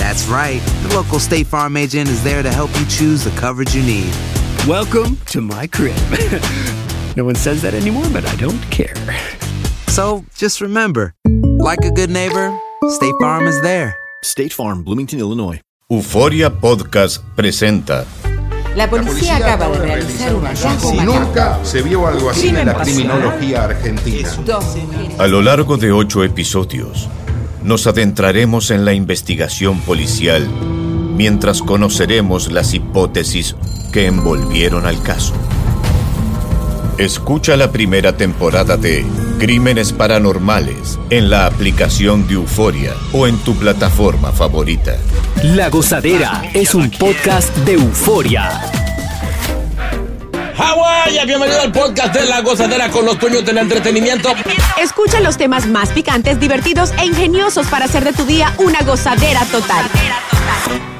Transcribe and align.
That's 0.00 0.26
right. 0.28 0.62
The 0.88 0.96
local 0.96 1.20
State 1.20 1.46
Farm 1.46 1.76
agent 1.76 2.08
is 2.08 2.24
there 2.24 2.42
to 2.42 2.50
help 2.50 2.70
you 2.80 2.86
choose 2.86 3.22
the 3.22 3.30
coverage 3.38 3.74
you 3.74 3.82
need. 3.82 4.10
Welcome 4.66 5.18
to 5.26 5.42
my 5.42 5.66
crib. 5.66 5.94
no 7.18 7.24
one 7.26 7.34
says 7.34 7.60
that 7.60 7.74
anymore, 7.74 8.06
but 8.10 8.24
I 8.24 8.34
don't 8.36 8.62
care. 8.70 8.94
So 9.88 10.24
just 10.34 10.62
remember, 10.62 11.14
like 11.58 11.84
a 11.84 11.90
good 11.90 12.08
neighbor, 12.08 12.50
State 12.88 13.14
Farm 13.20 13.46
is 13.46 13.60
there. 13.60 13.94
State 14.24 14.54
Farm, 14.54 14.82
Bloomington, 14.84 15.18
Illinois. 15.18 15.60
Euforia 15.90 16.48
Podcast 16.48 17.22
presenta 17.36 18.06
La 18.74 18.88
policía 18.88 19.36
acaba 19.36 19.68
de 19.68 19.78
realizar 19.80 20.34
un 20.34 20.46
hallazgo 20.46 20.92
Si 20.92 20.96
nunca 21.00 21.58
se 21.62 21.82
vio 21.82 22.06
algo 22.06 22.30
así 22.30 22.48
en 22.48 22.64
la 22.64 22.74
criminología 22.74 23.64
argentina. 23.64 24.30
A 25.18 25.26
lo 25.26 25.42
largo 25.42 25.76
de 25.76 25.92
ocho 25.92 26.24
episodios. 26.24 27.08
Nos 27.62 27.86
adentraremos 27.86 28.70
en 28.70 28.84
la 28.84 28.94
investigación 28.94 29.80
policial 29.80 30.48
mientras 31.16 31.60
conoceremos 31.60 32.50
las 32.50 32.72
hipótesis 32.72 33.54
que 33.92 34.06
envolvieron 34.06 34.86
al 34.86 35.02
caso. 35.02 35.34
Escucha 36.96 37.56
la 37.56 37.70
primera 37.70 38.16
temporada 38.16 38.76
de 38.76 39.04
Crímenes 39.38 39.92
Paranormales 39.92 40.98
en 41.10 41.30
la 41.30 41.46
aplicación 41.46 42.26
de 42.26 42.34
Euforia 42.34 42.94
o 43.12 43.26
en 43.26 43.38
tu 43.38 43.54
plataforma 43.54 44.32
favorita. 44.32 44.96
La 45.42 45.68
Gozadera 45.70 46.42
es 46.54 46.74
un 46.74 46.90
podcast 46.90 47.54
de 47.58 47.74
euforia. 47.74 48.79
Hawái, 50.60 51.24
bienvenido 51.24 51.62
al 51.62 51.72
podcast 51.72 52.14
de 52.14 52.26
La 52.26 52.42
Gozadera 52.42 52.90
con 52.90 53.06
los 53.06 53.18
dueños 53.18 53.46
del 53.46 53.56
entretenimiento. 53.56 54.28
Escucha 54.78 55.18
los 55.20 55.38
temas 55.38 55.66
más 55.66 55.88
picantes, 55.88 56.38
divertidos 56.38 56.92
e 56.98 57.06
ingeniosos 57.06 57.66
para 57.68 57.86
hacer 57.86 58.04
de 58.04 58.12
tu 58.12 58.26
día 58.26 58.52
una 58.58 58.82
gozadera 58.82 59.42
total. 59.46 59.86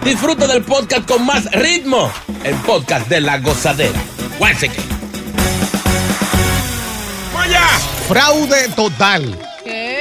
Disfruta 0.02 0.46
del 0.46 0.64
podcast 0.64 1.06
con 1.06 1.26
más 1.26 1.44
ritmo. 1.52 2.10
El 2.42 2.54
podcast 2.56 3.06
de 3.08 3.20
La 3.20 3.38
Gozadera. 3.38 4.00
¡Vaya! 7.34 7.68
Fraude 8.08 8.68
total. 8.74 9.38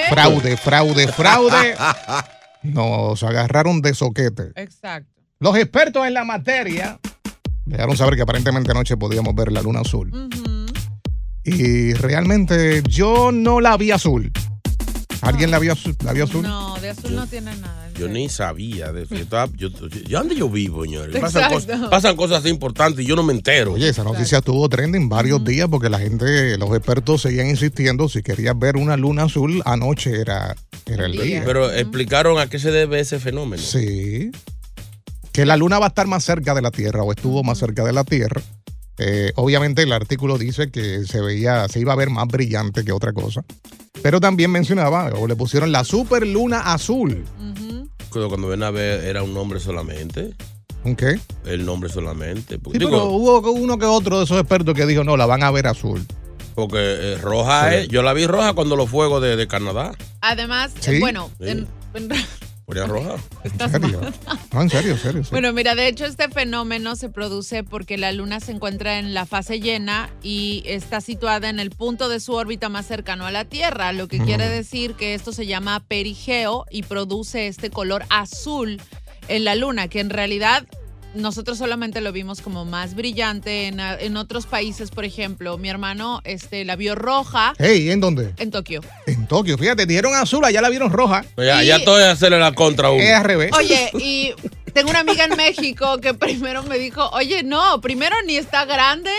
Fraude, 0.09 0.55
fraude, 0.55 1.07
fraude. 1.09 1.75
Nos 2.63 3.21
agarraron 3.23 3.81
de 3.81 3.93
soquete. 3.93 4.53
Exacto. 4.55 5.11
Los 5.39 5.57
expertos 5.57 6.07
en 6.07 6.13
la 6.13 6.23
materia 6.23 6.97
dejaron 7.69 7.95
saber 7.97 8.15
que 8.15 8.21
aparentemente 8.23 8.71
anoche 8.71 8.97
podíamos 8.97 9.33
ver 9.35 9.51
la 9.51 9.61
luna 9.61 9.81
azul. 9.81 10.11
Y 11.43 11.93
realmente 11.93 12.83
yo 12.87 13.31
no 13.31 13.61
la 13.61 13.77
vi 13.77 13.91
azul. 13.91 14.31
¿Alguien 15.21 15.51
la 15.51 15.59
vio 15.59 15.73
azul? 15.73 15.95
¿La 16.03 16.13
vio 16.13 16.23
azul? 16.23 16.43
No, 16.43 16.79
de 16.79 16.89
azul 16.91 17.13
no 17.15 17.27
tiene 17.27 17.53
nada. 17.57 17.89
Yo 17.97 18.07
ni 18.07 18.29
sabía 18.29 18.93
de 18.93 19.03
eso. 19.03 19.15
Yo, 19.15 19.21
estaba- 19.21 19.51
yo, 19.57 19.67
yo- 19.67 19.87
¿Dónde 20.19 20.35
yo 20.35 20.49
vivo, 20.49 20.83
señores? 20.85 21.19
Pasan 21.19 21.43
Exacto. 21.43 21.55
cosas, 21.73 21.89
pasan 21.89 22.15
cosas 22.15 22.45
importantes 22.45 23.03
y 23.03 23.07
yo 23.07 23.17
no 23.17 23.23
me 23.23 23.33
entero. 23.33 23.73
Oye, 23.73 23.89
esa 23.89 24.05
noticia 24.05 24.37
estuvo 24.37 24.69
trending 24.69 25.09
varios 25.09 25.43
días 25.43 25.67
porque 25.69 25.89
la 25.89 25.99
gente, 25.99 26.57
los 26.57 26.69
expertos 26.75 27.21
seguían 27.23 27.49
insistiendo, 27.49 28.07
si 28.07 28.21
querías 28.21 28.57
ver 28.57 28.77
una 28.77 28.95
luna 28.95 29.23
azul, 29.23 29.61
anoche 29.65 30.21
era, 30.21 30.55
era 30.85 31.05
el 31.07 31.11
día. 31.11 31.43
Pero 31.45 31.69
explicaron 31.71 32.39
a 32.39 32.47
qué 32.47 32.57
se 32.57 32.71
debe 32.71 33.01
ese 33.01 33.19
fenómeno. 33.19 33.61
Sí. 33.61 34.31
Que 35.31 35.45
la 35.45 35.57
luna 35.57 35.79
va 35.79 35.85
a 35.85 35.89
estar 35.89 36.07
más 36.07 36.23
cerca 36.23 36.53
de 36.53 36.61
la 36.61 36.71
Tierra 36.71 37.03
o 37.03 37.11
estuvo 37.11 37.43
más 37.43 37.57
cerca 37.59 37.83
de 37.83 37.93
la 37.93 38.03
Tierra. 38.03 38.41
Eh, 38.97 39.31
obviamente 39.35 39.83
el 39.83 39.93
artículo 39.93 40.37
dice 40.37 40.71
que 40.71 41.05
se 41.05 41.21
veía, 41.21 41.67
se 41.69 41.79
iba 41.79 41.93
a 41.93 41.95
ver 41.95 42.09
más 42.09 42.27
brillante 42.27 42.83
que 42.83 42.91
otra 42.91 43.13
cosa. 43.13 43.43
Pero 44.01 44.19
también 44.19 44.51
mencionaba, 44.51 45.11
o 45.17 45.27
le 45.27 45.35
pusieron 45.35 45.71
la 45.71 45.83
super 45.83 46.25
luna 46.27 46.73
azul. 46.73 47.23
Cuando, 48.09 48.29
cuando 48.29 48.47
ven 48.47 48.63
a 48.63 48.71
ver, 48.71 49.05
era 49.05 49.23
un 49.23 49.33
nombre 49.33 49.59
solamente. 49.59 50.33
¿Un 50.83 50.95
qué? 50.95 51.19
El 51.45 51.65
nombre 51.65 51.89
solamente. 51.89 52.57
Porque, 52.59 52.79
Sí, 52.79 52.85
digo, 52.85 52.91
pero 52.97 53.05
hubo 53.11 53.51
uno 53.51 53.77
que 53.77 53.85
otro 53.85 54.17
de 54.19 54.25
esos 54.25 54.39
expertos 54.39 54.73
que 54.73 54.85
dijo, 54.85 55.03
no, 55.03 55.15
la 55.17 55.25
van 55.25 55.43
a 55.43 55.51
ver 55.51 55.67
azul. 55.67 56.05
porque 56.55 56.77
eh, 56.79 57.17
roja 57.21 57.69
Sí. 57.69 57.75
es. 57.77 57.87
Yo 57.87 58.01
la 58.01 58.11
vi 58.13 58.25
roja 58.27 58.51
cuando 58.53 58.75
los 58.75 58.89
fuegos 58.89 59.21
de, 59.21 59.37
de 59.37 59.47
Canadá. 59.47 59.93
Además, 60.19 60.71
¿Sí? 60.79 60.99
bueno, 60.99 61.29
Sí. 61.39 61.47
en- 61.49 61.67
en- 61.93 62.09
Roja. 62.69 63.15
¿En 63.43 63.71
serio? 63.71 64.01
No, 64.53 64.61
en 64.61 64.69
serio, 64.69 64.91
en 64.91 64.97
serio. 64.97 65.23
sí. 65.23 65.29
bueno, 65.31 65.51
mira, 65.53 65.75
de 65.75 65.87
hecho 65.87 66.05
este 66.05 66.29
fenómeno 66.29 66.95
se 66.95 67.09
produce 67.09 67.63
porque 67.63 67.97
la 67.97 68.11
luna 68.11 68.39
se 68.39 68.51
encuentra 68.51 68.99
en 68.99 69.13
la 69.13 69.25
fase 69.25 69.59
llena 69.59 70.09
y 70.21 70.63
está 70.65 71.01
situada 71.01 71.49
en 71.49 71.59
el 71.59 71.71
punto 71.71 72.09
de 72.09 72.19
su 72.19 72.33
órbita 72.33 72.69
más 72.69 72.85
cercano 72.85 73.25
a 73.25 73.31
la 73.31 73.45
Tierra, 73.45 73.91
lo 73.93 74.07
que 74.07 74.19
quiere 74.19 74.47
decir 74.47 74.93
que 74.93 75.13
esto 75.13 75.31
se 75.31 75.45
llama 75.45 75.79
perigeo 75.79 76.65
y 76.69 76.83
produce 76.83 77.47
este 77.47 77.69
color 77.69 78.05
azul 78.09 78.79
en 79.27 79.45
la 79.45 79.55
luna, 79.55 79.87
que 79.87 79.99
en 79.99 80.09
realidad 80.09 80.65
nosotros 81.15 81.57
solamente 81.57 82.01
lo 82.01 82.11
vimos 82.11 82.41
como 82.41 82.65
más 82.65 82.93
brillante 82.95 83.67
en, 83.67 83.79
en 83.79 84.17
otros 84.17 84.45
países, 84.45 84.91
por 84.91 85.05
ejemplo, 85.05 85.57
mi 85.57 85.69
hermano 85.69 86.21
este, 86.23 86.65
la 86.65 86.75
vio 86.75 86.95
roja 86.95 87.53
Hey, 87.57 87.89
¿en 87.89 87.99
dónde? 87.99 88.33
en 88.37 88.51
Tokio. 88.51 88.81
En 89.07 89.25
Tokio. 89.27 89.57
Fíjate, 89.57 89.85
dijeron 89.85 90.13
azul, 90.15 90.43
allá 90.45 90.61
la 90.61 90.69
vieron 90.69 90.91
roja. 90.91 91.25
Pues 91.35 91.47
Ya, 91.47 91.63
Y- 91.63 91.67
ya 91.67 91.77
estoy 91.77 92.03
a 92.03 92.11
hacerle 92.11 92.39
la 92.39 92.53
contra 92.53 92.89
a 92.89 92.91
uno. 92.91 93.01
Es 93.03 93.13
al 93.13 93.23
revés. 93.23 93.51
Oye, 93.57 93.89
y 93.99 94.33
tengo 94.73 94.89
una 94.91 94.99
amiga 94.99 95.25
en 95.25 95.35
México 95.35 95.97
que 95.99 96.13
primero 96.15 96.63
me 96.63 96.77
dijo, 96.77 97.09
oye, 97.09 97.43
no, 97.43 97.81
primero 97.81 98.15
ni 98.27 98.35
está 98.37 98.65
grande 98.65 99.11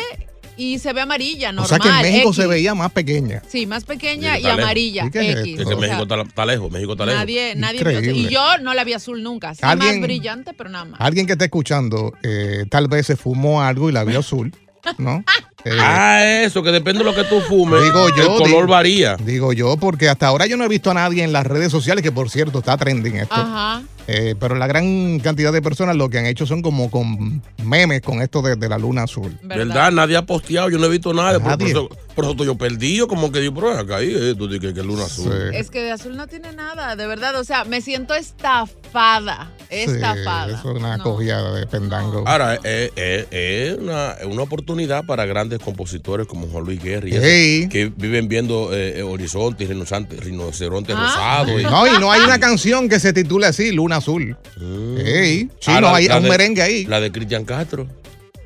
y 0.62 0.78
se 0.78 0.92
ve 0.92 1.00
amarilla, 1.00 1.50
o 1.50 1.52
normal. 1.52 1.68
sea 1.68 1.78
que 1.78 1.88
en 1.88 2.02
México 2.12 2.28
X. 2.30 2.36
se 2.42 2.46
veía 2.46 2.74
más 2.74 2.92
pequeña. 2.92 3.42
Sí, 3.48 3.66
más 3.66 3.84
pequeña 3.84 4.38
y 4.38 4.42
está 4.42 4.54
amarilla. 4.54 5.04
¿Y 5.06 5.10
qué 5.10 5.30
es 5.30 5.38
X. 5.40 5.56
Que 5.56 5.74
O 5.74 5.78
México 5.78 6.02
está, 6.02 6.20
está 6.22 6.46
lejos, 6.46 6.70
México 6.70 6.92
está 6.92 7.06
lejos. 7.06 7.20
nadie, 7.20 7.54
nadie. 7.56 7.78
Increíble. 7.80 8.12
y 8.12 8.28
yo 8.28 8.58
no 8.62 8.74
la 8.74 8.84
vi 8.84 8.92
azul 8.92 9.22
nunca. 9.22 9.54
Sí, 9.54 9.60
Alguien- 9.62 10.00
más 10.00 10.06
brillante, 10.08 10.52
pero 10.52 10.70
nada 10.70 10.84
más. 10.84 11.00
Alguien 11.00 11.26
que 11.26 11.32
esté 11.32 11.46
escuchando, 11.46 12.12
eh, 12.22 12.64
tal 12.70 12.88
vez 12.88 13.06
se 13.06 13.16
fumó 13.16 13.62
algo 13.62 13.88
y 13.88 13.92
la 13.92 14.04
vio 14.04 14.20
azul, 14.20 14.52
¿no? 14.98 15.24
Eh, 15.64 15.70
Ah, 15.80 16.24
eso, 16.42 16.62
que 16.62 16.70
depende 16.72 17.00
de 17.00 17.04
lo 17.04 17.14
que 17.14 17.24
tú 17.24 17.40
fumes. 17.42 17.82
Digo 17.82 18.08
yo, 18.16 18.22
El 18.22 18.28
color 18.28 18.46
digo- 18.46 18.66
varía. 18.66 19.16
Digo 19.16 19.52
yo, 19.52 19.76
porque 19.76 20.08
hasta 20.08 20.26
ahora 20.26 20.46
yo 20.46 20.56
no 20.56 20.64
he 20.64 20.68
visto 20.68 20.90
a 20.90 20.94
nadie 20.94 21.22
en 21.22 21.32
las 21.32 21.46
redes 21.46 21.70
sociales, 21.70 22.02
que 22.02 22.12
por 22.12 22.30
cierto 22.30 22.60
está 22.60 22.76
trending 22.76 23.16
esto. 23.16 23.34
Ajá. 23.34 23.82
Eh, 24.12 24.34
pero 24.38 24.54
la 24.56 24.66
gran 24.66 25.18
cantidad 25.20 25.52
de 25.52 25.62
personas 25.62 25.96
lo 25.96 26.08
que 26.10 26.18
han 26.18 26.26
hecho 26.26 26.46
son 26.46 26.62
como 26.62 26.90
con 26.90 27.42
memes 27.64 28.02
con 28.02 28.20
esto 28.22 28.42
de, 28.42 28.56
de 28.56 28.68
la 28.68 28.78
luna 28.78 29.04
azul. 29.04 29.36
¿Verdad? 29.42 29.92
Nadie 29.92 30.16
ha 30.16 30.26
posteado, 30.26 30.68
yo 30.68 30.78
no 30.78 30.86
he 30.86 30.90
visto 30.90 31.12
nada. 31.14 31.38
Por, 31.40 31.62
eso, 31.62 31.88
por 32.14 32.24
eso 32.24 32.32
estoy 32.32 32.46
yo 32.46 32.56
perdido, 32.56 33.06
como 33.08 33.30
que 33.30 33.44
yo, 33.44 33.54
pero 33.54 33.70
acá 33.76 33.96
ahí, 33.96 34.12
eh, 34.14 34.34
tú 34.36 34.48
dices 34.48 34.72
que 34.74 34.80
es 34.80 34.86
luna 34.86 35.04
azul. 35.04 35.32
Es 35.54 35.70
que 35.70 35.80
de 35.82 35.92
azul 35.92 36.16
no 36.16 36.26
tiene 36.26 36.52
nada, 36.52 36.96
de 36.96 37.06
verdad. 37.06 37.38
O 37.38 37.44
sea, 37.44 37.64
me 37.64 37.80
siento 37.80 38.14
estafada. 38.14 39.50
Estafada. 39.70 40.48
Sí, 40.48 40.54
eso 40.58 40.70
es 40.72 40.76
una 40.78 40.98
cogida 40.98 41.52
de 41.52 41.66
pendango. 41.66 42.24
Ahora, 42.26 42.56
es, 42.64 42.90
es 42.96 43.78
una, 43.78 44.12
es 44.12 44.26
una 44.26 44.42
oportunidad 44.42 45.04
para 45.04 45.24
grandes 45.26 45.60
compositores 45.60 46.26
como 46.26 46.48
Juan 46.48 46.64
Luis 46.64 46.80
Ey. 46.84 47.68
que 47.68 47.92
viven 47.96 48.26
viendo 48.28 48.74
eh, 48.74 48.98
eh, 48.98 49.02
horizontes, 49.02 49.68
rinocerontes, 49.68 50.18
rinocerontes 50.20 50.96
Ah. 50.98 51.42
rosados. 51.44 51.60
y- 51.60 51.64
No, 51.64 51.86
y 51.86 52.00
no 52.00 52.10
hay 52.10 52.20
una 52.22 52.38
canción 52.40 52.88
que 52.88 52.98
se 52.98 53.12
titule 53.12 53.46
así, 53.46 53.70
Luna 53.70 53.99
azul. 54.00 54.36
Mm. 54.56 55.50
Chino, 55.58 55.86
ah, 55.86 55.96
hay 55.96 56.08
la 56.08 56.16
un 56.16 56.24
de, 56.24 56.28
merengue 56.28 56.62
ahí. 56.62 56.84
La 56.84 57.00
de 57.00 57.12
Cristian 57.12 57.44
Castro. 57.44 57.86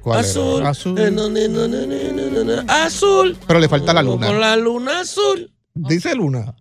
¿Cuál 0.02 0.20
azul. 0.20 0.66
Azul. 0.66 0.98
Eh, 0.98 2.64
azul. 2.68 3.38
Pero 3.46 3.58
le 3.58 3.68
falta 3.68 3.94
la 3.94 4.02
luna. 4.02 4.26
Con 4.26 4.38
la 4.38 4.56
luna 4.56 5.00
azul. 5.00 5.50
Dice 5.74 6.14
luna. 6.14 6.54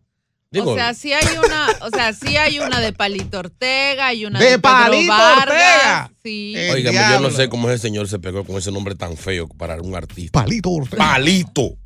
O 0.62 0.76
sea, 0.76 0.94
sí 0.94 1.12
hay 1.14 1.26
una, 1.44 1.68
o 1.82 1.90
sea, 1.90 2.14
sí 2.14 2.38
hay 2.38 2.60
una 2.60 2.80
de 2.80 2.94
Palito 2.94 3.40
Ortega, 3.40 4.08
hay 4.08 4.26
una 4.26 4.40
de, 4.40 4.60
Palito 4.60 5.14
Ortega. 5.14 6.12
Sí. 6.24 6.56
Oigan, 6.72 6.94
yo 6.94 7.20
no 7.20 7.32
sé 7.32 7.50
cómo 7.50 7.70
ese 7.70 7.80
señor 7.80 8.08
se 8.08 8.20
pegó 8.20 8.44
con 8.44 8.58
ese 8.58 8.72
nombre 8.72 8.96
tan 8.96 9.18
feo 9.18 9.48
para 9.48 9.82
un 9.82 9.96
artista. 9.96 10.40
Palito 10.40 10.70
Ortega. 10.70 11.04
Palito. 11.04 11.78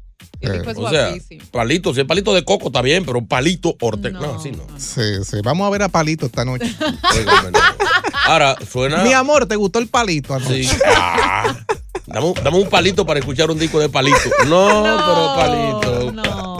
El 0.41 0.67
es 0.67 0.77
O 0.77 0.89
sea, 0.89 1.13
palito, 1.51 1.93
si 1.93 2.01
es 2.01 2.05
palito 2.05 2.33
de 2.33 2.43
coco 2.43 2.67
está 2.67 2.81
bien, 2.81 3.05
pero 3.05 3.25
palito 3.25 3.75
Ortega. 3.81 4.19
No, 4.19 4.35
así 4.39 4.51
no. 4.51 4.63
Sí, 4.77 5.23
sí. 5.23 5.37
Vamos 5.43 5.65
a 5.67 5.69
ver 5.71 5.83
a 5.83 5.89
Palito 5.89 6.25
esta 6.27 6.45
noche. 6.45 6.73
No. 7.51 7.59
Ahora, 8.25 8.55
suena. 8.69 9.03
Mi 9.03 9.13
amor, 9.13 9.45
¿te 9.47 9.55
gustó 9.55 9.79
el 9.79 9.87
palito 9.87 10.33
anoche? 10.33 10.63
Sí. 10.63 10.69
Ah. 10.85 11.55
Dame, 12.05 12.25
un- 12.27 12.33
dame 12.43 12.57
un 12.57 12.69
palito 12.69 13.05
para 13.05 13.19
escuchar 13.19 13.49
un 13.51 13.57
disco 13.59 13.79
de 13.79 13.89
palito. 13.89 14.17
No, 14.47 14.83
pero 14.83 15.35
palito. 15.35 16.11
No. 16.11 16.57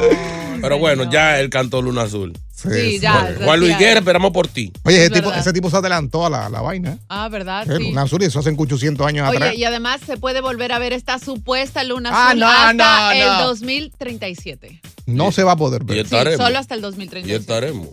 Pero 0.62 0.78
bueno, 0.80 1.10
ya 1.12 1.40
él 1.40 1.50
cantó 1.50 1.82
Luna 1.82 2.04
Azul. 2.04 2.34
Sí, 2.58 3.00
ya, 3.00 3.14
Juan, 3.14 3.36
Juan 3.44 3.60
Luis 3.60 3.78
Guerra, 3.78 4.00
esperamos 4.00 4.32
por 4.32 4.48
ti. 4.48 4.72
Oye, 4.84 4.98
Es 4.98 5.04
ese 5.04 5.12
tipo, 5.22 5.32
ese 5.32 5.54
tipo 5.54 5.70
se 5.70 5.78
adelantó 5.78 6.26
a 6.26 6.30
la, 6.32 6.50
la 6.50 6.60
vaina. 6.62 6.94
¿eh? 6.94 6.98
Ah, 7.08 7.30
¿verdad? 7.30 7.66
Sí. 7.68 7.84
Luna 7.90 8.02
Azul, 8.02 8.24
eso 8.24 8.40
hace 8.40 8.50
800 8.58 9.06
años 9.06 9.28
atrás. 9.30 9.50
Oye, 9.52 9.60
y 9.60 9.64
además 9.64 10.02
se 10.04 10.18
puede 10.18 10.42
volver 10.42 10.72
a 10.72 10.80
ver 10.80 10.92
esta 10.92 11.20
supuesta 11.20 11.84
luna 11.84 12.10
Ah, 12.12 12.30
azul 12.30 12.40
no, 12.40 12.48
hasta 12.50 12.74
no, 12.74 13.12
el 13.12 13.28
no. 13.28 13.44
2037. 13.48 14.82
No 15.06 15.32
se 15.32 15.44
va 15.44 15.52
a 15.54 15.56
poder 15.56 15.84
Y 15.84 15.86
ver. 15.86 16.08
Sí, 16.08 16.16
solo 16.36 16.58
hasta 16.58 16.74
el 16.74 16.80
Y 16.80 16.84
2037. 16.84 17.40
estaremos. 17.40 17.90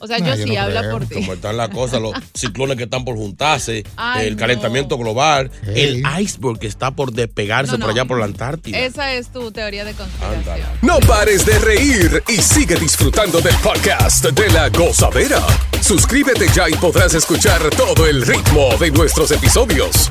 O 0.00 0.06
sea, 0.06 0.18
No, 0.18 0.26
yo 0.26 0.34
yo 0.36 0.44
sí, 0.46 0.54
no 0.54 0.60
habla 0.60 0.80
creo. 0.80 0.92
por 0.92 1.06
ti. 1.06 1.14
Como 1.14 1.32
están 1.34 1.56
las 1.56 1.68
cosas, 1.70 2.00
los 2.00 2.12
ciclones 2.34 2.76
que 2.76 2.84
están 2.84 3.04
por 3.04 3.16
juntarse, 3.16 3.84
Ay, 3.96 4.26
el 4.28 4.34
no. 4.34 4.40
calentamiento 4.40 4.98
global, 4.98 5.50
el 5.66 6.02
iceberg 6.20 6.58
que 6.58 6.66
está 6.66 6.90
por 6.90 7.12
despegarse 7.12 7.72
No, 7.72 7.78
por 7.78 7.86
no. 7.88 7.92
allá 7.94 8.04
por 8.04 8.18
la 8.18 8.24
Antártida. 8.26 8.78
Esa 8.78 9.12
es 9.14 9.28
tu 9.28 9.50
teoría 9.52 9.84
de 9.84 9.92
conspiración. 9.94 10.66
No 10.82 10.98
pares 11.00 11.44
de 11.46 11.58
reír 11.58 12.22
y 12.28 12.36
sigue 12.42 12.76
disfrutando 12.76 13.40
del 13.40 13.54
podcast 13.56 14.24
de 14.26 14.50
la 14.50 14.68
gozadera. 14.68 15.40
Suscríbete 15.80 16.46
ya 16.54 16.68
y 16.68 16.74
podrás 16.74 17.14
escuchar 17.14 17.60
todo 17.76 18.06
el 18.06 18.22
ritmo 18.26 18.76
de 18.78 18.90
nuestros 18.90 19.30
episodios. 19.30 20.10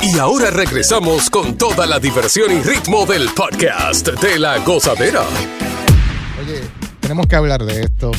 Y 0.00 0.18
ahora 0.18 0.50
regresamos 0.50 1.30
con 1.30 1.56
toda 1.56 1.86
la 1.86 1.98
diversión 1.98 2.50
y 2.52 2.60
ritmo 2.62 3.06
del 3.06 3.28
podcast 3.34 4.08
de 4.08 4.38
la 4.38 4.58
gozadera. 4.58 5.22
Oye, 6.40 6.60
tenemos 7.00 7.26
que 7.26 7.36
hablar 7.36 7.64
de 7.64 7.82
esto. 7.82 8.10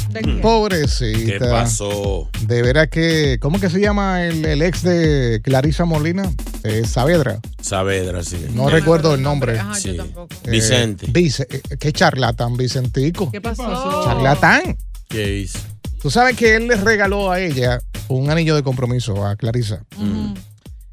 Pobrecita. 0.41 1.39
¿Qué 1.39 1.39
pasó? 1.39 2.29
De 2.41 2.61
veras 2.61 2.87
que. 2.89 3.37
¿Cómo 3.41 3.59
que 3.59 3.69
se 3.69 3.79
llama 3.79 4.23
el, 4.25 4.45
el 4.45 4.61
ex 4.61 4.81
de 4.83 5.41
Clarisa 5.43 5.85
Molina? 5.85 6.31
Eh, 6.63 6.83
Saavedra. 6.87 7.39
Saavedra, 7.61 8.23
sí. 8.23 8.45
No 8.53 8.69
recuerdo 8.69 9.13
el 9.15 9.21
nombre. 9.21 9.59
Ajá, 9.59 9.75
Sí. 9.75 9.89
yo 9.95 10.03
tampoco. 10.03 10.33
Eh, 10.45 10.49
Vicente. 10.51 11.07
Vice- 11.09 11.47
eh, 11.49 11.61
¿Qué 11.77 11.91
charlatán, 11.91 12.55
Vicentico? 12.55 13.29
¿Qué 13.29 13.41
pasó? 13.41 14.03
Charlatán. 14.05 14.77
¿Qué 15.09 15.39
hizo? 15.39 15.59
Tú 16.01 16.09
sabes 16.09 16.35
que 16.37 16.55
él 16.55 16.67
le 16.67 16.75
regaló 16.75 17.29
a 17.31 17.39
ella 17.41 17.79
un 18.07 18.29
anillo 18.29 18.55
de 18.55 18.63
compromiso 18.63 19.25
a 19.25 19.35
Clarisa. 19.35 19.83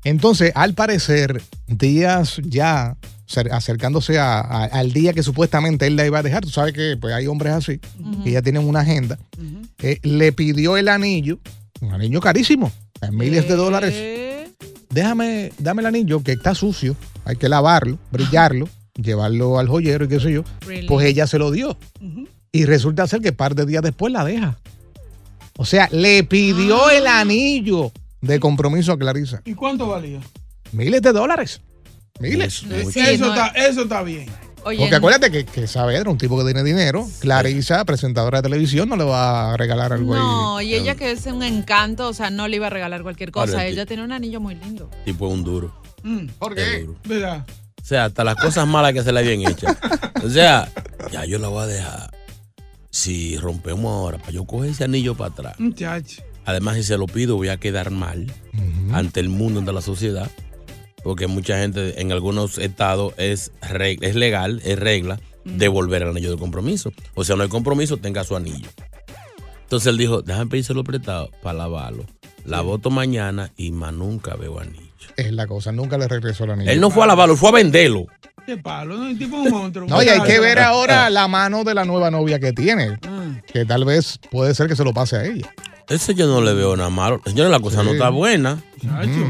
Entonces, 0.05 0.53
al 0.55 0.75
parecer, 0.75 1.43
días 1.67 2.41
ya 2.45 2.97
cer- 3.29 3.53
acercándose 3.53 4.19
a- 4.19 4.41
a- 4.41 4.65
al 4.65 4.93
día 4.93 5.13
que 5.13 5.23
supuestamente 5.23 5.87
él 5.87 5.97
la 5.97 6.07
iba 6.07 6.19
a 6.19 6.23
dejar, 6.23 6.43
tú 6.43 6.51
sabes 6.51 6.73
que 6.73 6.97
pues, 7.01 7.15
hay 7.15 7.27
hombres 7.27 7.53
así, 7.53 7.81
que 8.25 8.31
ya 8.33 8.43
tienen 8.43 8.67
una 8.67 8.81
agenda, 8.81 9.19
eh, 9.83 9.99
le 10.03 10.33
pidió 10.33 10.77
el 10.77 10.89
anillo, 10.89 11.39
un 11.81 11.93
anillo 11.93 12.21
carísimo, 12.21 12.73
en 13.03 13.17
miles 13.17 13.47
de 13.49 13.57
dólares. 13.57 13.95
Déjame, 14.91 15.53
dame 15.59 15.83
el 15.83 15.87
anillo 15.87 16.23
que 16.23 16.33
está 16.33 16.55
sucio, 16.55 16.97
hay 17.25 17.37
que 17.37 17.49
lavarlo, 17.49 17.99
brillarlo, 18.11 18.69
llevarlo 18.95 19.59
al 19.59 19.69
joyero 19.69 20.05
y 20.07 20.09
qué 20.09 20.19
sé 20.19 20.33
yo. 20.33 20.45
Really? 20.67 20.87
Pues 20.89 21.07
ella 21.07 21.27
se 21.27 21.39
lo 21.39 21.51
dio. 21.51 21.77
Y 22.53 22.65
resulta 22.65 23.07
ser 23.07 23.21
que 23.21 23.33
par 23.33 23.55
de 23.55 23.65
días 23.67 23.83
después 23.83 24.13
la 24.13 24.25
deja. 24.25 24.59
O 25.57 25.65
sea, 25.65 25.89
le 25.93 26.25
pidió 26.25 26.87
Ah. 26.89 26.95
el 26.95 27.07
anillo 27.07 27.93
de 28.21 28.41
compromiso 28.41 28.93
a 28.93 28.99
Clarisa. 28.99 29.43
¿Y 29.45 29.55
cuánto 29.55 29.89
valía? 29.89 30.21
Miles 30.73 31.03
de 31.03 31.13
dólares. 31.13 31.61
Miles. 32.21 32.65
Sí, 32.93 33.01
eso, 33.01 33.27
no- 33.27 33.35
está, 33.35 33.47
eso 33.49 33.83
está 33.83 34.03
bien. 34.03 34.29
Oye, 34.63 34.79
Porque 34.79 34.95
acuérdate 34.97 35.31
que, 35.31 35.47
que 35.47 35.67
Saavedra, 35.67 36.11
un 36.11 36.19
tipo 36.19 36.37
que 36.39 36.45
tiene 36.45 36.63
dinero, 36.63 37.09
Clarisa, 37.21 37.83
presentadora 37.87 38.43
de 38.43 38.51
televisión, 38.51 38.91
no 38.91 38.97
le 38.97 39.05
va 39.05 39.55
a 39.55 39.57
regalar 39.57 39.95
algo 39.95 40.13
ahí. 40.15 40.21
No, 40.21 40.61
y 40.61 40.75
ella 40.75 40.97
que 40.97 41.13
es 41.13 41.25
un 41.25 41.43
encanto, 41.43 42.09
o 42.09 42.13
sea, 42.13 42.29
no 42.29 42.47
le 42.47 42.57
iba 42.57 42.67
a 42.67 42.71
regalar 42.71 43.03
cualquier 43.03 43.31
cosa. 43.31 43.55
Vale, 43.57 43.71
Ella 43.71 43.87
tiene 43.87 44.05
un 44.05 44.13
anillo 44.13 44.39
muy 44.39 44.55
lindo. 44.57 44.91
Tipo 45.07 45.29
un 45.29 45.43
duro. 45.45 45.75
¿Por 46.39 46.59
Es 46.59 46.81
duro. 46.87 46.99
¿Verdad? 47.05 47.47
O 47.83 47.85
sea, 47.87 48.05
hasta 48.05 48.23
las 48.23 48.37
cosas 48.37 48.67
malas 48.69 48.93
que 48.93 49.03
se 49.03 49.11
le 49.13 49.21
habían 49.21 49.51
hecho. 49.51 49.67
O 50.23 50.29
sea, 50.29 50.71
ya 51.11 51.25
yo 51.25 51.39
la 51.39 51.49
voy 51.49 51.63
a 51.63 51.67
dejar. 51.67 52.11
Si 52.91 53.39
rompemos 53.39 53.91
ahora, 53.91 54.19
para 54.19 54.33
yo 54.33 54.45
coger 54.45 54.71
ese 54.73 54.85
anillo 54.85 55.15
para 55.17 55.31
atrás. 55.31 55.55
Muchacho. 55.59 56.23
Además, 56.45 56.77
si 56.77 56.83
se 56.83 56.97
lo 56.99 57.07
pido, 57.07 57.37
voy 57.37 57.49
a 57.49 57.59
quedar 57.59 57.91
mal 57.91 58.27
ante 58.93 59.21
el 59.21 59.29
mundo, 59.29 59.61
ante 59.61 59.73
la 59.73 59.83
sociedad. 59.83 60.31
Porque 61.03 61.27
mucha 61.27 61.59
gente 61.59 62.01
en 62.01 62.13
algunos 62.13 62.59
estados 62.59 63.15
es, 63.17 63.53
es 64.01 64.15
legal, 64.15 64.61
es 64.65 64.79
regla, 64.79 65.19
devolver 65.45 66.03
el 66.03 66.09
anillo 66.11 66.31
de 66.31 66.37
compromiso. 66.39 66.93
O 67.15 67.25
sea, 67.25 67.37
no 67.37 67.43
hay 67.43 67.49
compromiso, 67.49 67.97
tenga 67.97 68.23
su 68.25 68.37
anillo. 68.37 68.69
Entonces 69.63 69.87
él 69.89 69.99
dijo, 69.99 70.23
déjame 70.23 70.51
pedírselo 70.51 70.85
prestado 70.85 71.31
para 71.43 71.59
lavarlo. 71.59 72.05
La 72.45 72.61
voto 72.63 72.91
mañana 72.91 73.53
y 73.57 73.71
más 73.71 73.93
nunca 73.93 74.35
veo 74.35 74.59
anillo. 74.61 74.81
Es 75.17 75.33
la 75.33 75.47
cosa, 75.47 75.73
nunca 75.73 75.97
le 75.99 76.09
regresó 76.09 76.45
el 76.45 76.51
anillo. 76.53 76.71
Él 76.71 76.81
no 76.81 76.91
fue 76.91 77.05
a 77.05 77.07
lavarlo, 77.07 77.37
fue 77.37 77.51
a 77.51 77.53
venderlo. 77.53 78.07
Qué 78.47 78.57
palo, 78.57 78.97
¿no? 78.97 79.09
El 79.09 79.19
tipo 79.19 79.37
un 79.37 79.51
monstruo. 79.51 79.87
No, 79.87 80.03
y 80.03 80.09
hay 80.09 80.21
que 80.23 80.41
ver 80.41 80.59
Ah. 80.59 80.69
ahora 80.69 81.09
la 81.11 81.29
mano 81.29 81.63
de 81.63 81.75
la 81.75 81.85
nueva 81.85 82.11
novia 82.11 82.41
que 82.41 82.53
tiene. 82.53 82.99
Ah. 83.07 83.41
Que 83.53 83.65
tal 83.65 83.85
vez 83.85 84.19
puede 84.31 84.55
ser 84.55 84.67
que 84.67 84.77
se 84.77 84.83
lo 84.85 84.93
pase 84.93 85.17
a 85.17 85.25
ella. 85.25 85.53
Ese 85.89 86.15
yo 86.15 86.27
no 86.27 86.41
le 86.41 86.53
veo 86.55 86.77
nada 86.77 86.91
malo. 86.91 87.21
Señores, 87.25 87.51
la 87.51 87.61
cosa 87.61 87.83
no 87.83 87.93
está 87.93 88.11
buena. 88.11 88.63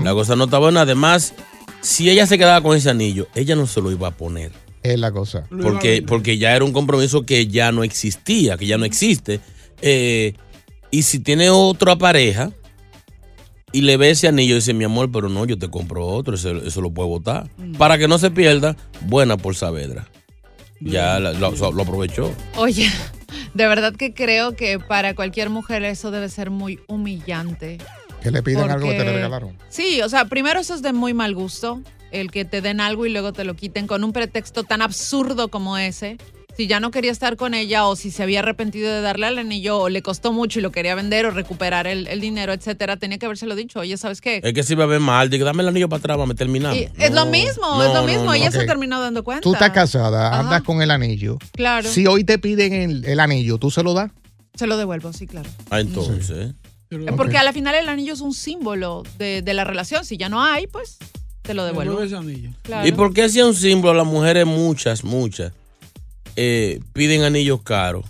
La 0.05 0.13
cosa 0.13 0.37
no 0.37 0.45
está 0.45 0.59
buena. 0.59 0.83
Además, 0.83 1.35
si 1.81 2.11
ella 2.11 2.27
se 2.27 2.37
quedaba 2.39 2.61
con 2.63 2.77
ese 2.77 2.91
anillo, 2.91 3.27
ella 3.35 3.57
no 3.57 3.67
se 3.67 3.81
lo 3.81 3.91
iba 3.91 4.09
a 4.09 4.11
poner. 4.11 4.53
Es 4.83 4.99
la 4.99 5.13
cosa. 5.13 5.45
Porque, 5.63 6.03
porque 6.07 6.39
ya 6.39 6.55
era 6.57 6.65
un 6.65 6.73
compromiso 6.73 7.25
que 7.25 7.47
ya 7.47 7.73
no 7.73 7.83
existía, 7.85 8.57
que 8.57 8.67
ya 8.67 8.79
no 8.79 8.85
existe. 8.85 9.41
Eh, 9.83 10.35
y 10.91 11.03
si 11.03 11.19
tiene 11.21 11.51
otra 11.51 11.97
pareja 11.97 12.51
y 13.73 13.83
le 13.83 13.97
ve 13.97 14.11
ese 14.11 14.27
anillo 14.29 14.53
y 14.55 14.57
dice, 14.57 14.75
mi 14.75 14.85
amor, 14.85 15.11
pero 15.13 15.29
no, 15.29 15.45
yo 15.47 15.59
te 15.59 15.69
compro 15.71 16.07
otro, 16.07 16.35
eso, 16.35 16.51
eso 16.57 16.81
lo 16.81 16.91
puedo 16.91 17.09
votar. 17.09 17.49
Para 17.79 17.97
que 17.99 18.09
no 18.09 18.19
se 18.19 18.31
pierda, 18.31 18.77
buena 19.03 19.37
por 19.37 19.55
Saavedra. 19.55 20.09
Ya 20.81 21.21
la- 21.21 21.33
lo, 21.33 21.51
lo 21.53 21.83
aprovechó. 21.83 22.33
Oye, 22.57 22.91
de 23.55 23.67
verdad 23.67 23.95
que 23.95 24.15
creo 24.15 24.55
que 24.55 24.79
para 24.79 25.15
cualquier 25.15 25.51
mujer 25.51 25.83
eso 25.85 26.11
debe 26.11 26.29
ser 26.29 26.51
muy 26.51 26.81
humillante. 26.87 27.79
Que 28.23 28.31
le 28.31 28.43
piden 28.43 28.71
algo 28.71 28.89
que 28.89 28.99
te 28.99 29.05
le 29.05 29.13
regalaron. 29.13 29.57
Sí, 29.69 30.03
o 30.03 30.09
sea, 30.09 30.27
primero 30.27 30.61
eso 30.61 30.75
es 30.75 30.83
de 30.83 30.93
muy 30.93 31.15
mal 31.15 31.35
gusto, 31.35 31.81
el 32.11 32.31
que 32.31 32.45
te 32.45 32.61
den 32.61 32.81
algo 32.81 33.07
y 33.07 33.11
luego 33.11 33.33
te 33.33 33.45
lo 33.45 33.55
quiten 33.55 33.87
con 33.87 34.05
un 34.05 34.13
pretexto 34.13 34.65
tan 34.65 34.83
absurdo 34.83 35.49
como 35.49 35.79
ese. 35.79 36.19
Si 36.57 36.67
ya 36.67 36.79
no 36.81 36.91
quería 36.91 37.11
estar 37.11 37.37
con 37.37 37.55
ella 37.55 37.87
o 37.87 37.97
si 37.97 38.11
se 38.11 38.23
había 38.23 38.41
arrepentido 38.41 38.93
de 38.93 39.01
darle 39.01 39.29
el 39.29 39.39
anillo 39.39 39.79
o 39.79 39.89
le 39.89 40.03
costó 40.03 40.33
mucho 40.33 40.59
y 40.59 40.63
lo 40.63 40.73
quería 40.73 40.95
vender 40.95 41.25
o 41.27 41.31
recuperar 41.31 41.87
el, 41.87 42.07
el 42.07 42.21
dinero, 42.21 42.53
etcétera, 42.53 42.97
tenía 42.99 43.19
que 43.19 43.27
habérselo 43.27 43.55
dicho. 43.55 43.81
Oye, 43.81 43.97
¿sabes 43.97 44.21
qué? 44.21 44.41
Es 44.45 44.53
que 44.53 44.63
si 44.63 44.75
va 44.75 44.85
a 44.85 44.87
ver 44.87 45.01
mal, 45.01 45.31
digo, 45.31 45.45
dame 45.47 45.63
el 45.63 45.69
anillo 45.69 45.89
para 45.89 45.99
atrás, 46.01 46.19
vamos 46.19 46.35
a 46.35 46.37
terminar. 46.37 46.77
Y 46.77 46.89
es 46.99 47.13
lo 47.13 47.25
mismo, 47.27 47.83
es 47.83 47.95
lo 47.95 48.05
mismo. 48.05 48.35
Ella 48.35 48.51
se 48.51 48.59
Ok. 48.61 48.67
terminó 48.67 49.01
dando 49.01 49.25
cuenta. 49.25 49.43
Tú 49.43 49.53
estás 49.55 49.71
casada, 49.71 50.29
Ajá. 50.29 50.41
andas 50.41 50.63
con 50.63 50.83
el 50.83 50.91
anillo. 50.91 51.39
Claro. 51.53 51.89
Si 51.89 52.07
hoy 52.07 52.25
te 52.25 52.39
piden 52.39 52.73
el, 52.75 53.05
el 53.07 53.21
anillo, 53.21 53.57
¿tú 53.59 53.71
se 53.71 53.83
lo 53.83 53.95
das? 53.95 54.11
Se 54.55 54.67
lo 54.67 54.77
devuelvo, 54.77 55.13
sí, 55.13 55.27
claro. 55.27 55.49
Ah, 55.71 55.81
entonces. 55.81 56.51
Eh, 56.91 57.13
Porque 57.17 57.39
a 57.39 57.43
la 57.45 57.53
final 57.53 57.75
el 57.77 57.89
anillo 57.89 58.13
es 58.13 58.21
un 58.21 58.35
símbolo 58.35 59.05
de, 59.17 59.41
de 59.43 59.55
la 59.55 59.65
relación. 59.65 60.05
Si 60.05 60.17
ya 60.19 60.29
no 60.29 60.43
hay, 60.43 60.67
pues 60.67 60.99
te 61.43 61.55
lo 61.55 61.65
devuelvo. 61.65 61.93
Devuelve 62.01 62.07
ese 62.09 62.17
anillo. 62.17 62.51
Claro. 62.63 62.87
¿Y 62.87 62.93
por 62.93 63.15
qué 63.15 63.23
hacía 63.23 63.47
un 63.47 63.55
símbolo? 63.55 63.95
Las 63.95 64.07
mujeres, 64.07 64.45
muchas, 64.45 65.05
muchas, 65.05 65.53
eh, 66.37 66.81
piden 66.93 67.23
anillos 67.23 67.63
caros. 67.63 68.05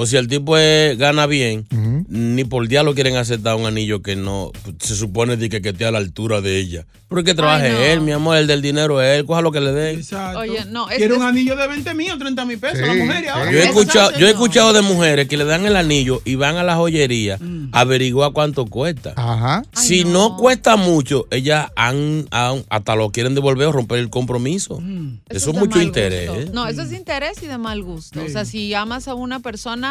O 0.00 0.06
si 0.06 0.16
el 0.16 0.28
tipo 0.28 0.56
es- 0.56 0.96
gana 0.96 1.26
bien, 1.26 1.66
ni 2.08 2.44
por 2.44 2.68
diablo 2.68 2.94
quieren 2.94 3.16
aceptar 3.16 3.56
un 3.56 3.66
anillo 3.66 4.00
que 4.00 4.14
no 4.14 4.52
se 4.78 4.94
supone 4.94 5.36
de 5.36 5.48
que, 5.48 5.60
que 5.60 5.70
esté 5.70 5.86
a 5.86 5.90
la 5.90 5.98
altura 5.98 6.40
de 6.40 6.56
ella. 6.60 6.86
Pero 7.08 7.24
que 7.24 7.34
trabaje 7.34 7.66
Ay, 7.68 7.72
no. 7.72 7.80
él, 7.80 8.00
mi 8.02 8.12
amor, 8.12 8.36
el 8.36 8.46
del 8.46 8.60
dinero 8.62 9.00
es 9.02 9.18
él, 9.18 9.24
coja 9.24 9.40
lo 9.40 9.50
que 9.50 9.60
le 9.60 9.72
den. 9.72 9.98
Exacto. 9.98 10.40
Oye, 10.40 10.66
no, 10.66 10.88
es- 10.90 10.98
Quiere 10.98 11.14
un 11.14 11.22
es- 11.22 11.26
anillo 11.26 11.56
de 11.56 11.66
20 11.66 11.94
mil 11.94 12.12
o 12.12 12.18
30 12.18 12.44
mil 12.44 12.58
pesos 12.58 12.78
la 12.86 12.94
mujer 12.94 13.24
y 13.24 13.28
ahora. 13.28 13.50
Yo 13.50 13.58
he 13.58 13.64
escuchado, 13.64 14.10
yo 14.18 14.26
he 14.28 14.30
escuchado 14.30 14.72
de 14.74 14.82
mujeres 14.82 15.26
que 15.26 15.36
le 15.36 15.44
dan 15.44 15.64
el 15.66 15.74
anillo 15.74 16.20
y 16.24 16.34
van 16.36 16.56
a 16.58 16.62
la 16.62 16.76
joyería 16.76 17.38
a 17.72 17.80
averiguar 17.80 18.32
cuánto 18.32 18.66
cuesta. 18.66 19.14
Ajá. 19.16 19.62
Si 19.72 20.04
no. 20.04 20.36
cuesta 20.36 20.76
mucho, 20.76 21.26
ellas 21.32 21.70
han, 21.76 22.26
han- 22.30 22.62
hasta 22.68 22.94
lo 22.94 23.10
quieren 23.10 23.34
devolver 23.34 23.66
o 23.68 23.72
romper 23.72 23.98
el 23.98 24.10
compromiso. 24.10 24.80
Eso 25.28 25.50
es 25.50 25.56
mucho 25.56 25.80
interés. 25.82 26.28
gusto. 26.28 26.42
¿eh? 26.42 26.50
No, 26.52 26.68
eso 26.68 26.82
es 26.82 26.92
interés 26.92 27.42
y 27.42 27.46
de 27.46 27.56
mal 27.58 27.82
gusto. 27.82 28.20
O 28.20 28.26
Sí. 28.26 28.32
sea, 28.32 28.44
si 28.44 28.72
amas 28.74 29.08
a 29.08 29.14
una 29.14 29.40
persona 29.40 29.87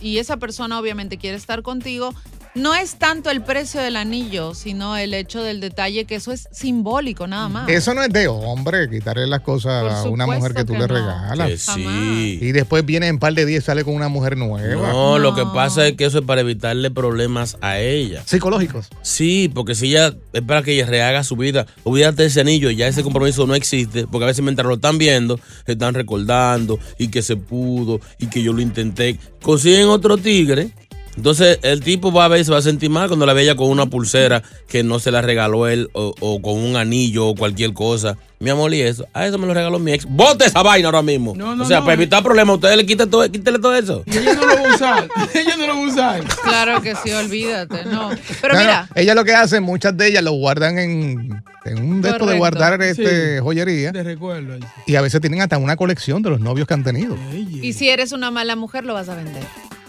y 0.00 0.18
esa 0.18 0.36
persona 0.38 0.78
obviamente 0.78 1.18
quiere 1.18 1.36
estar 1.36 1.62
contigo, 1.62 2.14
no 2.54 2.74
es 2.74 2.96
tanto 2.96 3.30
el 3.30 3.42
precio 3.42 3.80
del 3.80 3.96
anillo, 3.96 4.54
sino 4.54 4.96
el 4.96 5.14
hecho 5.14 5.42
del 5.42 5.60
detalle, 5.60 6.04
que 6.04 6.16
eso 6.16 6.32
es 6.32 6.48
simbólico 6.50 7.26
nada 7.26 7.48
más. 7.48 7.68
Eso 7.68 7.94
no 7.94 8.02
es 8.02 8.10
de 8.10 8.28
hombre, 8.28 8.88
quitarle 8.90 9.26
las 9.26 9.40
cosas 9.40 10.04
a 10.04 10.08
una 10.08 10.26
mujer 10.26 10.54
que 10.54 10.64
tú 10.64 10.72
le 10.72 10.80
que 10.80 10.88
no. 10.88 10.94
regalas. 10.94 11.48
Que 11.48 11.56
sí. 11.58 12.38
Y 12.40 12.52
después 12.52 12.84
viene 12.84 13.08
en 13.08 13.18
par 13.18 13.34
de 13.34 13.46
días 13.46 13.62
y 13.62 13.66
sale 13.66 13.84
con 13.84 13.94
una 13.94 14.08
mujer 14.08 14.36
nueva. 14.36 14.92
No, 14.92 15.18
lo 15.18 15.34
que 15.34 15.44
pasa 15.46 15.86
es 15.86 15.96
que 15.96 16.04
eso 16.04 16.18
es 16.18 16.24
para 16.24 16.40
evitarle 16.40 16.90
problemas 16.90 17.56
a 17.60 17.78
ella. 17.78 18.22
Psicológicos. 18.26 18.88
Sí, 19.02 19.50
porque 19.52 19.74
si 19.74 19.86
ella 19.86 20.14
es 20.32 20.42
para 20.42 20.62
que 20.62 20.72
ella 20.72 20.86
rehaga 20.86 21.22
su 21.24 21.36
vida, 21.36 21.66
olvídate 21.84 22.22
de 22.22 22.28
ese 22.28 22.40
anillo, 22.40 22.70
ya 22.70 22.88
ese 22.88 23.02
compromiso 23.02 23.46
no 23.46 23.54
existe, 23.54 24.06
porque 24.06 24.24
a 24.24 24.28
veces 24.28 24.42
mientras 24.42 24.66
lo 24.66 24.74
están 24.74 24.98
viendo, 24.98 25.38
se 25.66 25.72
están 25.72 25.94
recordando 25.94 26.78
y 26.98 27.08
que 27.08 27.22
se 27.22 27.36
pudo 27.36 28.00
y 28.18 28.26
que 28.26 28.42
yo 28.42 28.52
lo 28.52 28.60
intenté. 28.60 29.18
Consiguen 29.42 29.88
otro 29.88 30.16
tigre. 30.16 30.70
Entonces 31.16 31.58
el 31.62 31.80
tipo 31.80 32.12
va 32.12 32.24
a 32.26 32.28
ver, 32.28 32.44
se 32.44 32.52
va 32.52 32.58
a 32.58 32.62
sentir 32.62 32.88
mal 32.90 33.08
cuando 33.08 33.26
la 33.26 33.32
ve 33.32 33.42
ella 33.42 33.56
con 33.56 33.68
una 33.68 33.86
pulsera 33.86 34.42
que 34.68 34.82
no 34.82 34.98
se 35.00 35.10
la 35.10 35.20
regaló 35.22 35.66
él 35.68 35.90
o, 35.92 36.14
o 36.20 36.40
con 36.40 36.54
un 36.58 36.76
anillo 36.76 37.26
o 37.26 37.34
cualquier 37.34 37.72
cosa. 37.72 38.16
Mi 38.38 38.48
amor, 38.48 38.72
y 38.72 38.80
eso, 38.80 39.06
a 39.12 39.26
eso 39.26 39.36
me 39.36 39.46
lo 39.46 39.52
regaló 39.52 39.78
mi 39.78 39.92
ex. 39.92 40.06
Bote 40.06 40.46
esa 40.46 40.62
vaina 40.62 40.88
ahora 40.88 41.02
mismo. 41.02 41.34
No, 41.36 41.54
no, 41.54 41.62
o 41.62 41.66
sea, 41.66 41.80
no. 41.80 41.84
para 41.84 41.94
evitar 41.94 42.22
problemas, 42.22 42.54
ustedes 42.54 42.74
le 42.78 42.86
quiten 42.86 43.10
todo, 43.10 43.30
quítele 43.30 43.58
todo 43.58 43.74
eso. 43.76 44.02
Y 44.06 44.16
ella 44.16 44.32
no 44.34 44.46
lo 44.46 44.54
va 44.54 44.70
a 44.70 44.74
usar. 44.74 45.08
ella 45.34 45.56
no 45.58 45.66
lo 45.66 45.74
va 45.74 45.80
a 45.80 45.88
usar. 45.88 46.24
Claro 46.42 46.80
que 46.80 46.94
sí, 46.96 47.10
olvídate, 47.10 47.84
no. 47.84 48.08
Pero 48.40 48.54
mira, 48.56 48.88
ella 48.94 49.14
lo 49.14 49.24
que 49.26 49.34
hace, 49.34 49.60
muchas 49.60 49.94
de 49.94 50.08
ellas 50.08 50.22
lo 50.24 50.32
guardan 50.32 50.78
en, 50.78 51.42
en 51.66 51.78
un 51.84 52.00
de 52.00 52.08
esto 52.08 52.24
de 52.24 52.38
guardar 52.38 52.80
este, 52.80 53.36
Sí. 53.36 53.42
joyería. 53.42 53.92
Te 53.92 54.02
recuerdo. 54.02 54.56
Y 54.86 54.94
a 54.96 55.02
veces 55.02 55.20
tienen 55.20 55.42
hasta 55.42 55.58
una 55.58 55.76
colección 55.76 56.22
de 56.22 56.30
los 56.30 56.40
novios 56.40 56.66
que 56.66 56.72
han 56.72 56.82
tenido. 56.84 57.18
y 57.34 57.74
si 57.74 57.90
eres 57.90 58.12
una 58.12 58.30
mala 58.30 58.56
mujer, 58.56 58.86
lo 58.86 58.94
vas 58.94 59.10
a 59.10 59.16
vender. 59.16 59.42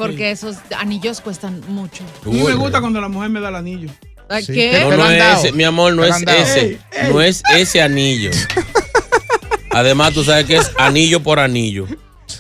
Porque 0.08 0.32
esos 0.32 0.58
anillos 0.78 1.22
cuestan 1.22 1.62
mucho. 1.68 2.04
A 2.26 2.30
mí 2.30 2.42
me 2.44 2.54
gusta 2.56 2.80
cuando 2.82 3.00
la 3.02 3.08
mujer 3.08 3.30
me 3.30 3.40
da 3.40 3.50
el 3.50 3.56
anillo. 3.56 3.90
Sí, 4.46 4.72
No, 4.82 4.96
no 4.98 5.10
es 5.10 5.40
ese, 5.40 5.52
mi 5.52 5.64
amor, 5.66 5.94
no 5.94 6.06
es 6.06 6.16
ese. 6.22 6.60
Ey, 6.62 6.80
ey. 6.94 7.10
No 7.14 7.22
es 7.22 7.44
ese 7.56 7.82
anillo. 7.82 8.32
Además, 9.72 10.14
tú 10.14 10.24
sabes 10.24 10.46
que 10.46 10.58
es 10.58 10.72
anillo 10.78 11.22
por 11.22 11.40
anillo. 11.40 11.86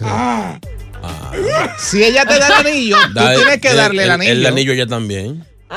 Ah, 0.02 0.58
Si 1.80 2.04
ella 2.04 2.26
te 2.26 2.40
da 2.40 2.48
el 2.48 2.68
anillo, 2.68 2.98
tú 3.14 3.20
tienes 3.36 3.62
que 3.62 3.70
el- 3.70 3.78
darle 3.78 4.04
el, 4.04 4.10
el- 4.10 4.12
anillo. 4.12 4.32
El 4.32 4.46
anillo 4.46 4.74
ella 4.74 4.88
también. 4.88 5.46
Sí. 5.70 5.76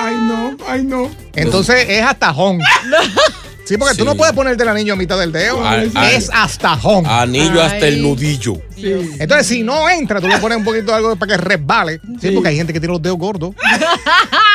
ay, 0.00 0.14
no, 0.20 0.56
ay, 0.66 0.82
no. 0.84 1.10
Entonces 1.34 1.86
es 1.88 2.02
hasta 2.02 2.32
jón. 2.34 2.58
Sí, 3.64 3.76
porque 3.78 3.94
tú 3.94 4.04
no 4.04 4.16
puedes 4.16 4.34
ponerte 4.34 4.62
el 4.62 4.68
anillo 4.68 4.94
a 4.94 4.96
mitad 4.96 5.18
del 5.18 5.30
dedo. 5.32 5.66
Ay, 5.66 5.90
ay. 5.94 6.16
es 6.16 6.30
hasta 6.32 6.76
jón. 6.76 7.06
Anillo 7.06 7.62
hasta 7.62 7.86
el 7.86 8.02
nudillo. 8.02 8.54
Entonces, 8.76 9.46
si 9.46 9.62
no 9.62 9.88
entra, 9.88 10.20
tú 10.20 10.28
le 10.28 10.38
pones 10.38 10.58
un 10.58 10.64
poquito 10.64 10.86
de 10.86 10.94
algo 10.94 11.16
para 11.16 11.36
que 11.36 11.42
resbale. 11.42 12.00
Sí, 12.20 12.30
porque 12.32 12.48
hay 12.48 12.56
gente 12.56 12.72
que 12.72 12.80
tiene 12.80 12.92
los 12.92 13.02
dedos 13.02 13.18
gordos. 13.18 13.54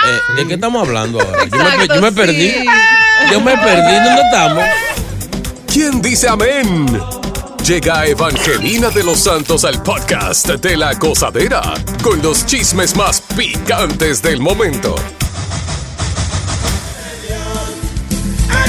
Eh, 0.08 0.36
¿De 0.38 0.48
qué 0.48 0.54
estamos 0.54 0.88
hablando 0.88 1.20
ahora? 1.20 1.44
Yo 1.46 1.58
me, 1.58 1.88
yo 1.96 2.02
me 2.02 2.12
perdí. 2.14 2.50
sí. 2.52 2.66
Yo 3.32 3.42
me 3.42 3.58
perdí. 3.58 3.96
¿Dónde 4.06 4.22
estamos? 4.22 4.64
¿Quién 5.74 6.02
dice 6.02 6.30
amén? 6.30 7.02
Llega 7.66 8.06
Evangelina 8.06 8.90
de 8.90 9.04
los 9.04 9.20
Santos 9.20 9.66
al 9.66 9.82
podcast 9.84 10.48
de 10.48 10.78
la 10.78 10.94
gozadera 10.94 11.74
con 12.04 12.22
los 12.22 12.46
chismes 12.46 12.96
más 12.96 13.22
picantes 13.36 14.22
del 14.22 14.40
momento. 14.40 14.96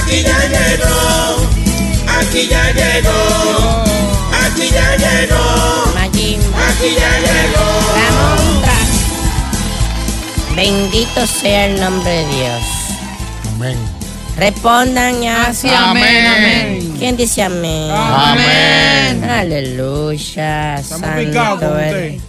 Aquí 0.09 0.23
ya 0.23 0.41
llegó, 0.49 1.37
aquí 2.19 2.49
ya 2.49 2.73
llegó, 2.73 3.85
aquí 4.33 4.71
ya 4.71 4.97
llegó, 4.97 5.93
aquí 5.95 6.39
ya 6.97 7.13
llegó. 7.21 7.67
Bendito 10.57 11.27
sea 11.27 11.67
el 11.67 11.79
nombre 11.79 12.11
de 12.11 12.27
Dios. 12.27 12.63
Amén. 13.55 13.77
Respondan 14.39 15.21
ya. 15.21 15.49
Así, 15.49 15.69
amén, 15.69 16.27
amén. 16.27 16.95
¿Quién 16.99 17.15
dice 17.15 17.43
amén? 17.43 17.91
Amén. 17.91 19.25
Aleluya. 19.25 20.77
Estamos 20.77 21.11
picados 21.19 21.61
con 21.61 21.69
Santo 21.69 21.85
usted. 21.85 22.21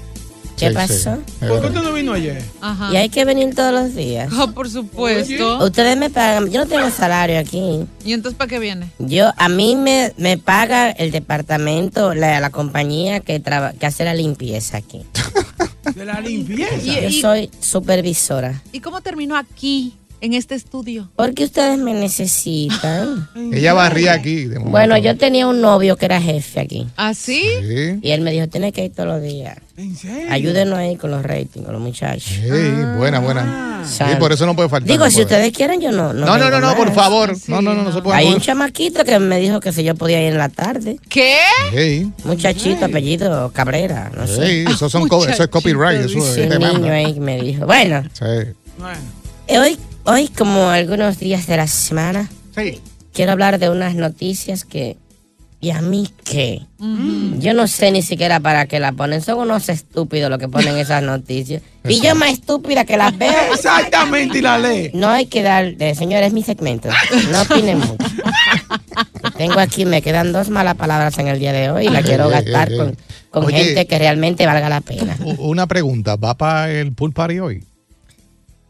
¿Qué 0.59 0.69
Sí, 0.69 0.73
pasó? 0.75 1.15
sí. 1.15 1.45
¿Por 1.47 1.61
qué 1.61 1.67
usted 1.67 1.81
no 1.81 1.93
vino 1.93 2.13
ayer? 2.13 2.43
Ajá. 2.61 2.91
Y 2.93 2.97
hay 2.97 3.09
que 3.09 3.23
venir 3.25 3.55
todos 3.55 3.71
los 3.73 3.95
días. 3.95 4.31
Oh, 4.37 4.51
por 4.51 4.69
supuesto. 4.69 5.63
Ustedes 5.65 5.97
me 5.97 6.09
pagan. 6.09 6.49
Yo 6.51 6.61
no 6.61 6.67
tengo 6.67 6.89
salario 6.91 7.39
aquí. 7.39 7.85
¿Y 8.05 8.13
entonces 8.13 8.37
para 8.37 8.49
qué 8.49 8.59
viene? 8.59 8.91
Yo, 8.99 9.31
a 9.37 9.49
mí 9.49 9.75
me, 9.75 10.13
me 10.17 10.37
paga 10.37 10.91
el 10.91 11.11
departamento, 11.11 12.13
la, 12.13 12.39
la 12.39 12.49
compañía 12.49 13.21
que, 13.21 13.39
traba- 13.39 13.73
que 13.73 13.85
hace 13.85 14.03
la 14.05 14.13
limpieza 14.13 14.77
aquí. 14.77 15.03
De 15.95 16.05
la 16.05 16.19
limpieza. 16.21 16.75
Y- 16.83 17.01
Yo 17.13 17.21
soy 17.21 17.49
supervisora. 17.59 18.61
¿Y 18.71 18.79
cómo 18.79 19.01
terminó 19.01 19.35
aquí, 19.35 19.93
en 20.21 20.33
este 20.33 20.55
estudio? 20.55 21.09
Porque 21.15 21.43
ustedes 21.45 21.77
me 21.77 21.93
necesitan. 21.93 23.29
Ella 23.53 23.73
barría 23.73 24.13
aquí. 24.13 24.41
de 24.45 24.55
momento. 24.55 24.71
Bueno, 24.71 24.97
yo 24.97 25.15
tenía 25.17 25.47
un 25.47 25.61
novio 25.61 25.95
que 25.97 26.05
era 26.05 26.21
jefe 26.21 26.59
aquí. 26.59 26.87
¿Ah, 26.97 27.13
sí? 27.13 27.41
Sí. 27.61 27.99
Y 28.01 28.11
él 28.11 28.21
me 28.21 28.31
dijo, 28.31 28.47
tienes 28.47 28.73
que 28.73 28.85
ir 28.85 28.93
todos 28.93 29.07
los 29.09 29.21
días. 29.21 29.57
¿En 29.77 29.95
serio? 29.95 30.27
Ayúdenos 30.29 30.77
ahí 30.77 30.97
con 30.97 31.09
los 31.11 31.23
ratings, 31.23 31.63
con 31.65 31.71
los 31.73 31.81
muchachos. 31.81 32.23
Sí, 32.23 32.49
buena, 32.97 33.19
buena. 33.19 33.83
Sí, 33.87 33.95
Santo. 33.95 34.19
por 34.19 34.33
eso 34.33 34.45
no 34.45 34.53
puede 34.53 34.67
faltar. 34.67 34.89
Digo, 34.91 35.05
no 35.05 35.11
si 35.11 35.21
ustedes 35.21 35.53
quieren, 35.53 35.79
yo 35.79 35.91
no. 35.93 36.11
No, 36.11 36.37
no, 36.37 36.59
no, 36.59 36.75
por 36.75 36.93
favor. 36.93 37.33
Sí, 37.37 37.49
No, 37.49 37.61
no, 37.61 37.73
no, 37.73 37.83
no 37.83 37.93
se 37.93 38.01
puede. 38.01 38.17
Hay 38.17 38.27
un 38.27 38.41
chamaquito 38.41 39.05
que 39.05 39.17
me 39.19 39.39
dijo 39.39 39.61
que 39.61 39.71
si 39.71 39.83
yo 39.85 39.95
podía 39.95 40.21
ir 40.21 40.33
en 40.33 40.37
la 40.37 40.49
tarde. 40.49 40.97
¿Qué? 41.07 41.37
Sí, 41.73 42.11
Muchachito, 42.25 42.85
apellido 42.85 43.51
Cabrera, 43.53 44.11
no 44.15 44.27
sé. 44.27 44.45
sí, 44.65 44.65
eso, 44.69 44.89
son 44.89 45.07
co- 45.07 45.25
eso 45.25 45.43
es 45.43 45.49
copyright. 45.49 46.01
Eso 46.01 46.09
Sí, 46.09 46.41
es 46.41 46.51
un 46.57 46.59
niño 46.81 46.91
ahí 46.91 47.13
que 47.13 47.19
me 47.21 47.41
dijo. 47.41 47.65
Bueno, 47.65 48.03
Sí. 48.11 48.25
Bueno. 48.77 48.99
eh, 49.47 49.59
hoy, 49.59 49.77
hoy 50.09 50.27
como 50.27 50.69
algunos 50.69 51.19
días 51.19 51.47
de 51.47 51.57
la 51.57 51.67
semana, 51.67 52.29
Sí. 52.55 52.79
quiero 53.13 53.31
hablar 53.33 53.59
de 53.59 53.69
unas 53.69 53.95
noticias 53.95 54.65
que... 54.65 54.97
¿Y 55.61 55.71
a 55.71 55.81
mí 55.81 56.07
qué? 56.23 56.61
Yo 57.39 57.53
no 57.53 57.67
sé 57.67 57.91
ni 57.91 58.01
siquiera 58.01 58.39
para 58.39 58.65
qué 58.65 58.79
la 58.79 58.93
ponen. 58.93 59.21
Son 59.21 59.39
unos 59.39 59.67
estúpidos 59.67 60.29
los 60.29 60.39
que 60.39 60.47
ponen 60.47 60.77
esas 60.77 61.03
noticias. 61.03 61.61
Y 61.85 61.99
yo 61.99 62.15
más 62.15 62.31
estúpida 62.31 62.85
que 62.85 62.95
las 62.95 63.17
veo. 63.17 63.33
Exactamente, 63.53 64.37
y 64.37 64.41
la 64.41 64.57
ley. 64.57 64.89
No 64.93 65.09
hay 65.09 65.25
que 65.25 65.43
dar, 65.43 65.65
eh, 65.77 65.95
señores, 65.95 66.27
es 66.27 66.33
mi 66.33 66.43
segmento. 66.43 66.87
No 67.29 67.41
opinen 67.41 67.77
mucho. 67.79 67.97
Tengo 69.37 69.59
aquí, 69.59 69.85
me 69.85 70.01
quedan 70.01 70.31
dos 70.31 70.49
malas 70.49 70.75
palabras 70.75 71.17
en 71.17 71.27
el 71.27 71.39
día 71.39 71.51
de 71.51 71.69
hoy 71.71 71.87
y 71.87 71.89
la 71.89 72.03
quiero 72.03 72.29
Ey, 72.31 72.37
ey, 72.37 72.43
gastar 72.45 72.71
ey, 72.71 72.77
con, 72.77 72.87
ey. 72.89 72.95
con 73.29 73.45
Oye. 73.45 73.63
gente 73.65 73.85
que 73.85 73.99
realmente 73.99 74.45
valga 74.45 74.69
la 74.69 74.79
pena. 74.79 75.17
Una 75.39 75.67
pregunta, 75.67 76.15
¿va 76.15 76.35
para 76.37 76.71
el 76.71 76.93
pool 76.93 77.11
party 77.11 77.39
hoy? 77.39 77.63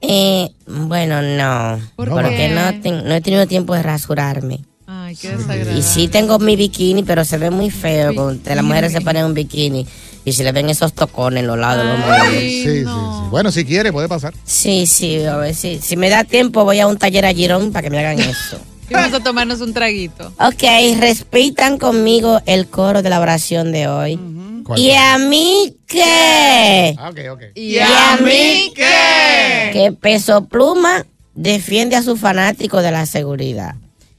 Eh, 0.01 0.49
bueno, 0.67 1.21
no. 1.21 1.79
¿Por 1.95 2.09
porque 2.09 2.35
qué? 2.35 2.49
no, 2.49 2.81
ten- 2.81 3.03
no 3.07 3.13
he 3.15 3.21
tenido 3.21 3.47
tiempo 3.47 3.73
de 3.75 3.83
rasurarme. 3.83 4.59
Ay, 4.87 5.15
qué 5.15 5.29
desagradable. 5.35 5.77
Y 5.79 5.83
sí 5.83 6.07
tengo 6.07 6.39
mi 6.39 6.55
bikini, 6.55 7.03
pero 7.03 7.23
se 7.25 7.37
ve 7.37 7.49
muy 7.51 7.69
feo. 7.69 8.13
Cuando 8.15 8.41
las 8.55 8.63
mujeres 8.63 8.91
se 8.91 9.01
ponen 9.01 9.25
un 9.25 9.33
bikini 9.33 9.85
y 10.25 10.31
se 10.33 10.43
le 10.43 10.51
ven 10.51 10.69
esos 10.69 10.93
tocones 10.93 11.41
en 11.41 11.47
los 11.47 11.57
lados 11.57 11.83
de 11.83 11.89
los 11.91 11.99
muslos. 11.99 12.17
Ay, 12.21 12.63
Sí, 12.63 12.63
sí, 12.79 12.81
no. 12.85 13.23
sí. 13.23 13.29
Bueno, 13.29 13.51
si 13.51 13.65
quiere, 13.65 13.91
puede 13.91 14.07
pasar. 14.07 14.33
Sí, 14.45 14.87
sí, 14.87 15.23
a 15.25 15.35
ver 15.37 15.53
si, 15.53 15.79
si 15.79 15.95
me 15.97 16.09
da 16.09 16.23
tiempo 16.23 16.63
voy 16.63 16.79
a 16.79 16.87
un 16.87 16.97
taller 16.97 17.25
a 17.25 17.33
Girón 17.33 17.71
para 17.71 17.83
que 17.83 17.89
me 17.89 17.99
hagan 17.99 18.19
eso. 18.19 18.57
Y 18.89 18.93
vamos 18.95 19.13
a 19.13 19.19
tomarnos 19.23 19.61
un 19.61 19.71
traguito. 19.71 20.33
Ok, 20.39 20.63
respetan 20.99 21.77
conmigo 21.77 22.41
el 22.47 22.65
coro 22.65 23.03
de 23.03 23.09
la 23.11 23.19
oración 23.19 23.71
de 23.71 23.87
hoy. 23.87 24.19
¿Cuál 24.69 24.79
¿Y 24.81 24.91
a 24.91 25.17
mí 25.17 25.77
qué? 25.87 26.95
Ah, 26.99 27.09
ok, 27.09 27.19
ok. 27.31 27.41
¿Y 27.55 27.79
a 27.79 28.19
mí 28.23 28.71
qué? 28.75 29.71
Que 29.73 29.91
Peso 29.99 30.45
Pluma 30.45 31.07
defiende 31.33 31.95
a 31.95 32.03
sus 32.03 32.19
fanáticos 32.19 32.83
de 32.83 32.91
la 32.91 33.07
seguridad. 33.07 33.73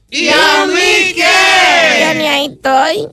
¿Y 0.09 0.27
a 0.27 0.65
mí 0.65 1.15
Yo 1.15 2.13
ni 2.19 2.27
ahí 2.27 2.47
estoy. 2.47 3.07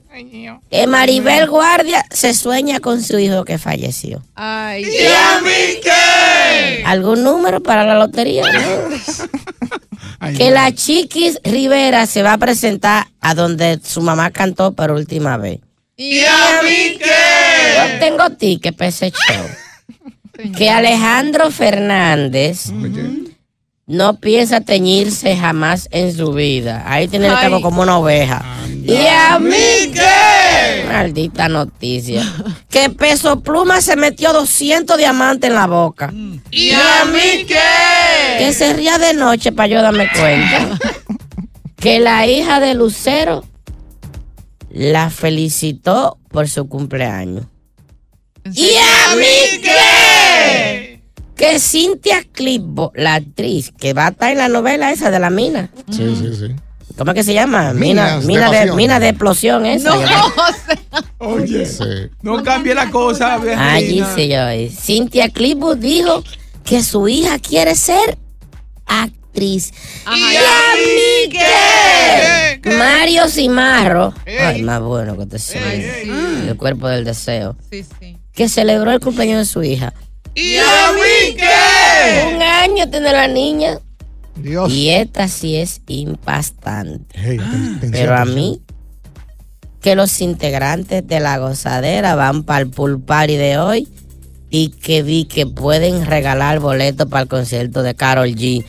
Que 0.69 0.89
Maribel 0.89 1.49
Guardia 1.49 2.05
se 2.11 2.35
sueña 2.35 2.81
con 2.81 3.05
su 3.05 3.21
hijo 3.21 3.45
que 3.45 3.57
falleció. 3.57 4.21
Ay, 4.35 4.83
¿Y 4.83 5.07
a 5.07 5.41
mí 5.41 5.81
qué? 5.81 6.83
¿Algún 6.87 7.23
número 7.23 7.63
para 7.63 7.85
la 7.85 7.95
lotería? 7.95 8.43
Ay, 10.19 10.37
que 10.37 10.51
la 10.51 10.75
Chiquis 10.75 11.39
Rivera 11.45 12.07
se 12.07 12.25
va 12.25 12.33
a 12.33 12.39
presentar 12.39 13.07
a 13.21 13.37
donde 13.37 13.79
su 13.85 14.01
mamá 14.01 14.33
cantó 14.33 14.73
por 14.73 14.91
última 14.91 15.37
vez. 15.37 15.61
¿Y 16.01 16.21
a 16.21 16.63
mí 16.63 16.97
qué? 16.97 17.75
Yo 17.77 17.99
tengo 17.99 18.31
ticket 18.31 18.77
para 18.77 18.87
ese 18.87 19.11
show. 19.11 20.53
que 20.57 20.71
Alejandro 20.71 21.51
Fernández 21.51 22.71
no 23.85 24.21
piensa 24.21 24.61
teñirse 24.61 25.37
jamás 25.37 25.89
en 25.91 26.17
su 26.17 26.33
vida. 26.33 26.85
Ahí 26.87 27.09
tiene 27.09 27.27
el 27.27 27.35
cabo 27.35 27.61
como 27.61 27.83
una 27.83 27.99
oveja. 27.99 28.45
¿Y 28.69 29.07
a 29.09 29.41
mí 29.41 29.91
qué? 29.93 30.85
Maldita 30.87 31.49
noticia. 31.49 32.23
Que 32.71 32.91
Peso 32.91 33.41
Pluma 33.41 33.81
se 33.81 33.97
metió 33.97 34.33
200 34.33 34.99
diamantes 34.99 35.51
en 35.51 35.57
la 35.57 35.67
boca. 35.67 36.13
¿Y 36.53 36.71
a 36.71 37.07
mí 37.07 37.45
qué? 37.45 38.37
Que 38.39 38.53
se 38.53 38.73
ría 38.73 38.99
de 38.99 39.15
noche 39.15 39.51
para 39.51 39.67
yo 39.67 39.83
darme 39.83 40.09
cuenta. 40.17 40.79
que 41.81 41.99
la 41.99 42.25
hija 42.29 42.61
de 42.61 42.75
Lucero 42.75 43.43
la 44.71 45.11
felicitó 45.11 46.19
por 46.31 46.49
su 46.49 46.69
cumpleaños. 46.69 47.45
¿Y 48.55 48.71
a 48.77 49.17
mí 49.17 49.61
qué? 49.63 51.03
Que 51.37 51.59
Cynthia 51.61 52.25
Clipbo, 52.33 52.93
la 52.97 53.15
actriz 53.17 53.73
que 53.79 53.93
va 53.93 54.07
a 54.07 54.11
estar 54.11 54.33
en 54.33 54.39
la 54.39 54.49
novela 54.49 54.91
esa 54.91 55.11
de 55.11 55.19
la 55.21 55.31
mina. 55.31 55.71
Sí, 55.91 56.15
sí, 56.17 56.35
sí. 56.35 56.55
¿Cómo 56.97 57.13
es 57.13 57.15
que 57.15 57.23
se 57.23 57.35
llama? 57.35 57.73
Mina, 57.75 58.19
Minas 58.21 58.23
de 58.23 58.27
mina, 58.27 58.51
de, 58.51 58.73
mina 58.73 59.01
de 59.01 59.09
explosión 59.11 59.65
esa. 59.67 59.91
No, 59.91 59.99
¿verdad? 60.01 60.23
Oye, 61.19 61.69
no 62.23 62.43
cambie 62.43 62.75
la 62.75 62.91
cosa, 62.91 63.35
Allí 63.73 64.03
sí 64.17 64.29
yo. 64.29 64.49
eh. 64.49 64.69
Cynthia 64.71 65.29
Clipbo 65.29 65.77
dijo 65.77 66.25
que 66.65 66.83
su 66.83 67.07
hija 67.07 67.39
quiere 67.39 67.77
ser 67.77 68.19
actriz. 68.87 69.15
¿Y 69.35 70.37
a 70.37 70.75
mí 70.77 71.31
qué? 71.31 72.71
Mario 72.77 73.29
Cimarro. 73.29 74.13
Ay, 74.27 74.63
más 74.63 74.81
bueno 74.81 75.17
que 75.17 75.27
te 75.27 75.39
sé. 75.39 76.03
El 76.49 76.57
cuerpo 76.57 76.89
del 76.89 77.05
deseo. 77.05 77.57
Sí, 77.71 77.85
sí. 78.01 78.17
Que 78.33 78.49
celebró 78.49 78.91
el 78.93 79.01
cumpleaños 79.01 79.39
de 79.39 79.45
su 79.45 79.63
hija. 79.63 79.93
¿Y 80.35 80.57
a 80.57 80.93
mí 80.93 81.37
qué? 81.37 82.35
Un 82.35 82.43
año 82.43 82.89
tiene 82.91 83.13
la 83.13 83.29
niña. 83.29 83.79
Dios. 84.37 84.73
Y 84.73 84.91
esta 84.91 85.27
sí 85.29 85.57
es 85.57 85.81
impastante. 85.89 87.19
atención, 87.19 87.91
Pero 87.91 88.17
a 88.17 88.25
mí, 88.25 88.63
que 89.81 89.97
los 89.97 90.21
integrantes 90.21 91.07
de 91.07 91.21
la 91.21 91.39
gozadera 91.39 92.15
van 92.15 92.45
para 92.45 92.61
el 92.61 92.71
pool 92.71 93.01
party 93.01 93.37
de 93.37 93.59
hoy 93.59 93.89
y 94.51 94.71
que 94.71 95.03
vi 95.03 95.25
que 95.25 95.47
pueden 95.47 96.07
regalar 96.07 96.61
boletos 96.61 97.09
para 97.09 97.23
el 97.23 97.29
concierto 97.29 97.83
de 97.83 97.95
Carol 97.95 98.29
G. 98.29 98.65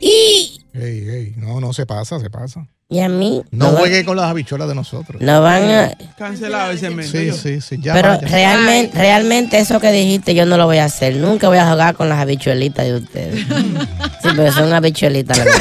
Y, 0.00 0.60
Ey, 0.72 1.08
ey, 1.08 1.34
no, 1.36 1.60
no 1.60 1.72
se 1.72 1.84
pasa, 1.84 2.18
se 2.20 2.30
pasa. 2.30 2.66
y 2.88 3.00
a 3.00 3.08
mí 3.08 3.42
No 3.50 3.66
van- 3.66 3.76
juegue 3.76 4.04
con 4.04 4.16
las 4.16 4.26
habichuelas 4.30 4.68
de 4.68 4.74
nosotros. 4.74 5.20
no 5.20 5.42
van 5.42 5.62
a... 5.70 5.90
Cancelado 6.16 6.70
ese 6.70 6.90
mes. 6.90 7.10
Sí, 7.10 7.30
sí, 7.32 7.60
sí, 7.60 7.76
ya. 7.80 7.92
Pero 7.92 8.08
vaya. 8.10 8.26
realmente, 8.28 8.96
realmente 8.96 9.58
eso 9.58 9.78
que 9.80 9.90
dijiste 9.92 10.34
yo 10.34 10.46
no 10.46 10.56
lo 10.56 10.66
voy 10.66 10.78
a 10.78 10.84
hacer. 10.86 11.16
Nunca 11.16 11.48
voy 11.48 11.58
a 11.58 11.68
jugar 11.70 11.94
con 11.96 12.08
las 12.08 12.18
habichuelitas 12.20 12.84
de 12.86 12.94
ustedes. 12.96 13.46
Sí, 14.22 14.28
pero 14.36 14.52
son 14.52 14.72
habichuelitas. 14.72 15.36
las 15.38 15.46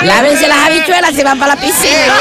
que- 0.00 0.06
Lávense 0.06 0.46
las 0.48 0.58
habichuelas 0.68 1.12
y 1.18 1.22
van 1.22 1.38
para 1.38 1.54
la 1.56 1.60
piscina. 1.60 2.14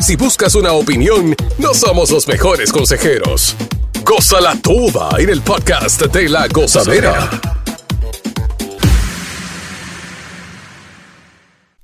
Si 0.00 0.14
buscas 0.16 0.54
una 0.54 0.72
opinión, 0.72 1.34
no 1.58 1.74
somos 1.74 2.10
los 2.10 2.28
mejores 2.28 2.70
consejeros. 2.72 3.56
Gózala 4.04 4.56
toda 4.62 5.10
en 5.18 5.28
el 5.30 5.42
podcast 5.42 6.00
de 6.02 6.28
la 6.28 6.46
gozadera. 6.48 7.28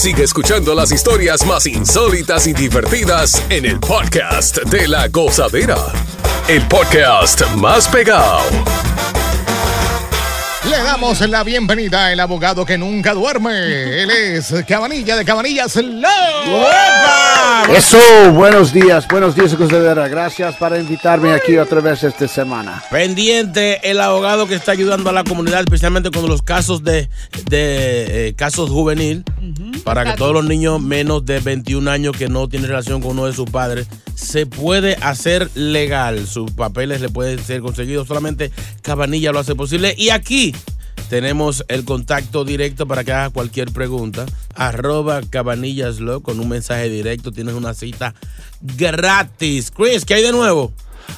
Sigue 0.00 0.24
escuchando 0.24 0.74
las 0.74 0.92
historias 0.92 1.44
más 1.44 1.66
insólitas 1.66 2.46
y 2.46 2.54
divertidas 2.54 3.44
en 3.50 3.66
el 3.66 3.78
podcast 3.78 4.56
de 4.62 4.88
la 4.88 5.08
gozadera. 5.08 5.76
El 6.48 6.66
podcast 6.68 7.42
más 7.56 7.86
pegado. 7.86 8.40
Le 10.68 10.76
damos 10.76 11.20
la 11.26 11.42
bienvenida 11.42 12.08
al 12.08 12.20
abogado 12.20 12.66
que 12.66 12.76
nunca 12.76 13.14
duerme. 13.14 14.02
Él 14.02 14.10
es 14.10 14.54
Cabanilla 14.68 15.16
de 15.16 15.24
Cabanillas 15.24 15.76
Law. 15.76 16.10
Eso, 17.74 17.98
buenos 18.32 18.72
días, 18.72 19.08
buenos 19.08 19.34
días, 19.34 19.56
Gozadera. 19.56 20.06
Gracias 20.08 20.56
para 20.56 20.78
invitarme 20.78 21.32
aquí 21.32 21.56
otra 21.56 21.80
vez 21.80 22.04
esta 22.04 22.28
semana. 22.28 22.82
Pendiente 22.90 23.90
el 23.90 24.00
abogado 24.00 24.46
que 24.46 24.54
está 24.54 24.72
ayudando 24.72 25.08
a 25.08 25.12
la 25.12 25.24
comunidad, 25.24 25.60
especialmente 25.60 26.10
con 26.10 26.28
los 26.28 26.42
casos 26.42 26.84
de, 26.84 27.08
de 27.48 28.28
eh, 28.28 28.34
casos 28.36 28.68
juvenil, 28.68 29.24
para 29.82 30.04
que 30.04 30.12
todos 30.12 30.34
los 30.34 30.44
niños 30.44 30.80
menos 30.80 31.24
de 31.24 31.40
21 31.40 31.90
años 31.90 32.16
que 32.16 32.28
no 32.28 32.48
tienen 32.48 32.68
relación 32.68 33.00
con 33.00 33.12
uno 33.12 33.26
de 33.26 33.32
sus 33.32 33.48
padres, 33.48 33.86
se 34.14 34.46
puede 34.46 34.96
hacer 35.00 35.50
legal. 35.54 36.26
Sus 36.26 36.50
papeles 36.50 37.00
le 37.00 37.08
pueden 37.08 37.42
ser 37.42 37.62
conseguidos. 37.62 38.06
Solamente 38.06 38.50
Cabanilla 38.82 39.32
lo 39.32 39.38
hace 39.38 39.54
posible. 39.54 39.94
Y 39.96 40.10
aquí 40.10 40.49
tenemos 41.10 41.64
el 41.68 41.84
contacto 41.84 42.44
directo 42.44 42.86
para 42.86 43.02
que 43.04 43.12
hagas 43.12 43.32
cualquier 43.32 43.72
pregunta. 43.72 44.24
Arroba 44.54 45.20
cabanillaslo 45.28 46.20
con 46.20 46.38
un 46.40 46.48
mensaje 46.48 46.88
directo. 46.88 47.32
Tienes 47.32 47.54
una 47.54 47.74
cita 47.74 48.14
gratis. 48.60 49.70
Chris, 49.70 50.04
¿qué 50.04 50.14
hay 50.14 50.22
de 50.22 50.32
nuevo? 50.32 50.72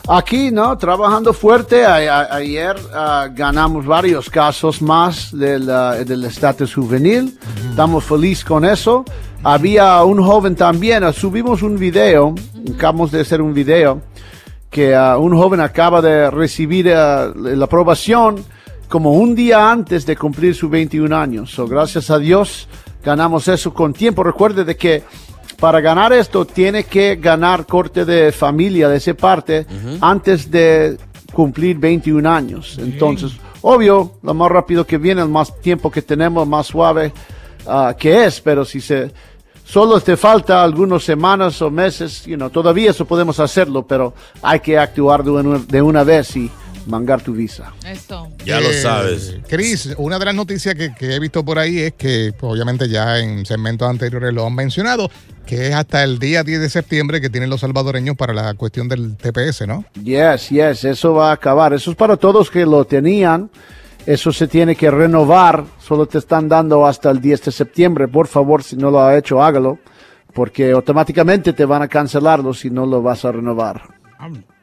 Aquí, 0.08 0.50
¿no? 0.50 0.76
Trabajando 0.78 1.32
fuerte. 1.34 1.84
A- 1.84 1.96
a- 2.22 2.34
ayer 2.36 2.74
ah, 2.94 3.28
ganamos 3.34 3.84
varios 3.84 4.30
casos 4.30 4.80
más 4.80 5.36
del 5.36 5.68
ah, 5.70 5.96
del 5.96 6.24
estatus 6.24 6.74
juvenil. 6.74 7.38
Estamos 7.70 8.02
felices 8.04 8.44
con 8.44 8.64
eso. 8.64 9.04
Había 9.44 10.02
un 10.04 10.22
joven 10.24 10.56
también. 10.56 11.04
ah, 11.04 11.12
subimos 11.12 11.62
un 11.62 11.78
video. 11.78 12.34
Acabamos 12.74 13.12
de 13.12 13.20
hacer 13.20 13.42
un 13.42 13.52
video. 13.52 14.00
Que 14.70 14.96
un 15.18 15.36
joven 15.36 15.60
acaba 15.60 16.00
de 16.00 16.30
recibir 16.30 16.86
la 16.86 17.30
aprobación 17.62 18.42
como 18.92 19.12
un 19.12 19.34
día 19.34 19.72
antes 19.72 20.04
de 20.04 20.18
cumplir 20.18 20.54
sus 20.54 20.68
21 20.68 21.16
años. 21.16 21.50
So, 21.50 21.66
gracias 21.66 22.10
a 22.10 22.18
Dios 22.18 22.68
ganamos 23.02 23.48
eso 23.48 23.72
con 23.72 23.94
tiempo. 23.94 24.22
Recuerde 24.22 24.66
de 24.66 24.76
que 24.76 25.02
para 25.58 25.80
ganar 25.80 26.12
esto 26.12 26.44
tiene 26.44 26.84
que 26.84 27.16
ganar 27.16 27.64
corte 27.64 28.04
de 28.04 28.32
familia 28.32 28.90
de 28.90 28.98
esa 28.98 29.14
parte 29.14 29.66
antes 30.02 30.50
de 30.50 30.98
cumplir 31.32 31.78
21 31.78 32.28
años. 32.30 32.76
Entonces, 32.78 33.32
obvio, 33.62 34.12
lo 34.22 34.34
más 34.34 34.50
rápido 34.50 34.86
que 34.86 34.98
viene, 34.98 35.22
el 35.22 35.30
más 35.30 35.58
tiempo 35.62 35.90
que 35.90 36.02
tenemos, 36.02 36.46
más 36.46 36.66
suave 36.66 37.14
ah, 37.66 37.96
que 37.98 38.26
es, 38.26 38.42
pero 38.42 38.62
si 38.62 38.82
se 38.82 39.10
solo 39.64 40.00
te 40.00 40.18
falta 40.18 40.62
algunas 40.62 41.02
semanas 41.02 41.62
o 41.62 41.70
meses, 41.70 42.26
you 42.26 42.36
know, 42.36 42.50
todavía 42.50 42.90
eso 42.90 43.06
podemos 43.06 43.40
hacerlo, 43.40 43.86
pero 43.86 44.12
hay 44.42 44.60
que 44.60 44.76
actuar 44.76 45.24
de 45.24 45.30
una, 45.30 45.58
de 45.60 45.80
una 45.80 46.04
vez 46.04 46.36
y 46.36 46.50
mangar 46.86 47.22
tu 47.22 47.32
visa. 47.32 47.72
Eso. 47.86 48.28
Ya 48.44 48.60
lo 48.60 48.70
Eh, 48.70 48.80
sabes. 48.82 49.36
Chris, 49.48 49.94
una 49.98 50.18
de 50.18 50.24
las 50.26 50.34
noticias 50.34 50.74
que, 50.74 50.94
que 50.94 51.14
he 51.14 51.18
visto 51.20 51.44
por 51.44 51.58
ahí 51.58 51.78
es 51.80 51.92
que, 51.94 52.32
pues, 52.38 52.52
obviamente, 52.52 52.88
ya 52.88 53.18
en 53.18 53.44
segmentos 53.46 53.88
anteriores 53.88 54.32
lo 54.32 54.46
han 54.46 54.54
mencionado, 54.54 55.10
que 55.46 55.68
es 55.68 55.74
hasta 55.74 56.02
el 56.04 56.18
día 56.18 56.42
10 56.42 56.60
de 56.60 56.68
septiembre 56.70 57.20
que 57.20 57.30
tienen 57.30 57.50
los 57.50 57.60
salvadoreños 57.60 58.16
para 58.16 58.32
la 58.32 58.54
cuestión 58.54 58.88
del 58.88 59.16
TPS, 59.16 59.66
¿no? 59.66 59.84
Yes, 60.02 60.48
yes, 60.50 60.84
eso 60.84 61.14
va 61.14 61.30
a 61.30 61.34
acabar. 61.34 61.72
Eso 61.72 61.90
es 61.90 61.96
para 61.96 62.16
todos 62.16 62.50
que 62.50 62.64
lo 62.66 62.84
tenían. 62.84 63.50
Eso 64.04 64.32
se 64.32 64.48
tiene 64.48 64.74
que 64.74 64.90
renovar. 64.90 65.64
Solo 65.80 66.06
te 66.06 66.18
están 66.18 66.48
dando 66.48 66.84
hasta 66.86 67.10
el 67.10 67.20
10 67.20 67.44
de 67.44 67.52
septiembre. 67.52 68.08
Por 68.08 68.26
favor, 68.26 68.64
si 68.64 68.74
no 68.76 68.90
lo 68.90 69.00
ha 69.02 69.16
hecho, 69.16 69.42
hágalo. 69.42 69.78
Porque 70.34 70.70
automáticamente 70.72 71.52
te 71.52 71.64
van 71.64 71.82
a 71.82 71.88
cancelarlo 71.88 72.54
si 72.54 72.70
no 72.70 72.86
lo 72.86 73.02
vas 73.02 73.24
a 73.24 73.30
renovar. 73.32 73.82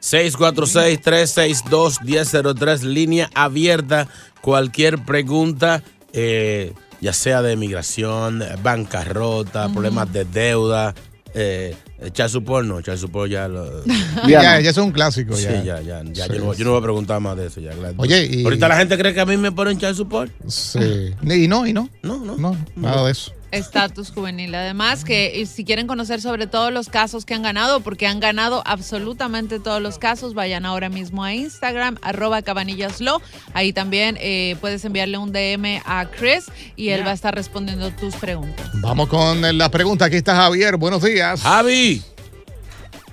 646-362-1003, 0.01 2.81
línea 2.83 3.29
abierta. 3.33 4.07
Cualquier 4.41 5.03
pregunta, 5.03 5.83
eh, 6.13 6.73
ya 7.01 7.11
sea 7.13 7.41
de 7.41 7.55
migración, 7.57 8.41
bancarrota, 8.63 9.67
problemas 9.69 10.11
de 10.13 10.23
deuda, 10.25 10.93
eh, 11.33 11.75
echar 12.01 12.29
su 12.29 12.41
porno, 12.43 12.79
echar 12.79 12.97
su 12.97 13.09
porno 13.09 13.27
ya 13.27 13.47
lo... 13.49 13.83
Ya, 14.27 14.59
ya 14.61 14.69
es 14.69 14.77
un 14.77 14.91
clásico. 14.91 15.35
Sí, 15.35 15.43
Ya. 15.43 15.81
ya, 15.81 15.83
ya. 16.03 16.03
Sí, 16.25 16.33
yo, 16.33 16.39
no, 16.45 16.53
yo 16.53 16.63
no 16.65 16.71
voy 16.71 16.79
a 16.79 16.83
preguntar 16.83 17.19
más 17.19 17.35
de 17.37 17.47
eso. 17.47 17.59
Ya. 17.59 17.71
Oye, 17.97 18.25
y- 18.31 18.43
Ahorita 18.45 18.67
la 18.69 18.77
gente 18.77 18.97
cree 18.97 19.13
que 19.13 19.19
a 19.19 19.25
mí 19.25 19.35
me 19.37 19.51
ponen 19.51 19.75
echar 19.77 19.93
su 19.93 20.07
porno. 20.07 20.33
Sí. 20.47 21.13
Y 21.21 21.47
no, 21.47 21.67
y 21.67 21.73
no. 21.73 21.89
No, 22.01 22.17
no. 22.23 22.37
No, 22.37 22.55
nada 22.75 23.05
de 23.05 23.11
eso. 23.11 23.33
Estatus 23.51 24.11
juvenil. 24.11 24.53
Además, 24.55 25.03
que 25.03 25.33
y 25.35 25.45
si 25.45 25.63
quieren 25.65 25.87
conocer 25.87 26.21
sobre 26.21 26.47
todos 26.47 26.71
los 26.71 26.89
casos 26.89 27.25
que 27.25 27.33
han 27.33 27.43
ganado, 27.43 27.79
porque 27.81 28.07
han 28.07 28.19
ganado 28.19 28.61
absolutamente 28.65 29.59
todos 29.59 29.81
los 29.81 29.97
casos, 29.97 30.33
vayan 30.33 30.65
ahora 30.65 30.89
mismo 30.89 31.23
a 31.23 31.33
Instagram, 31.33 31.97
arroba 32.01 32.41
cabanillaslo. 32.41 33.21
Ahí 33.53 33.73
también 33.73 34.17
eh, 34.19 34.55
puedes 34.61 34.83
enviarle 34.85 35.17
un 35.17 35.31
DM 35.31 35.81
a 35.85 36.05
Chris 36.05 36.45
y 36.75 36.89
él 36.89 37.05
va 37.05 37.11
a 37.11 37.13
estar 37.15 37.33
respondiendo 37.33 37.91
tus 37.91 38.15
preguntas. 38.15 38.69
Vamos 38.81 39.07
con 39.07 39.57
la 39.57 39.69
pregunta. 39.69 40.05
Aquí 40.05 40.17
está 40.17 40.35
Javier. 40.35 40.77
Buenos 40.77 41.01
días. 41.03 41.41
Javi. 41.41 42.01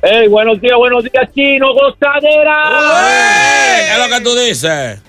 Hey, 0.02 0.28
buenos 0.28 0.60
días, 0.60 0.76
buenos 0.76 1.02
días, 1.02 1.28
chino, 1.34 1.72
gozadera. 1.72 2.62
¿Qué 3.76 3.92
es 3.92 3.98
lo 3.98 4.16
que 4.16 4.22
tú 4.22 4.34
dices? 4.36 5.00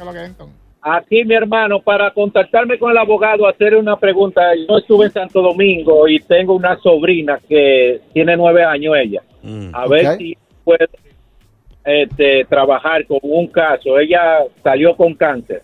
Aquí, 0.90 1.26
mi 1.26 1.34
hermano, 1.34 1.82
para 1.82 2.12
contactarme 2.12 2.80
con 2.80 2.92
el 2.92 2.98
abogado, 2.98 3.46
hacer 3.46 3.76
una 3.76 3.98
pregunta. 3.98 4.42
Yo 4.56 4.78
estuve 4.78 5.08
en 5.08 5.12
Santo 5.12 5.42
Domingo 5.42 6.08
y 6.08 6.18
tengo 6.20 6.56
una 6.56 6.78
sobrina 6.78 7.42
que 7.46 8.00
tiene 8.14 8.38
nueve 8.38 8.64
años 8.64 8.96
ella. 8.96 9.22
A 9.74 9.86
ver 9.86 10.18
si 10.18 10.38
puede 10.64 10.88
este, 11.84 12.46
trabajar 12.46 13.06
con 13.06 13.20
un 13.22 13.48
caso. 13.48 14.00
Ella 14.00 14.46
salió 14.64 14.96
con 14.96 15.14
cáncer. 15.14 15.62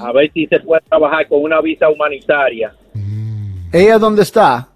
A 0.00 0.12
ver 0.12 0.30
si 0.32 0.46
se 0.46 0.60
puede 0.60 0.82
trabajar 0.88 1.26
con 1.26 1.42
una 1.42 1.60
visa 1.60 1.88
humanitaria. 1.88 2.72
¿Ella 3.72 3.98
dónde 3.98 4.22
está? 4.22 4.68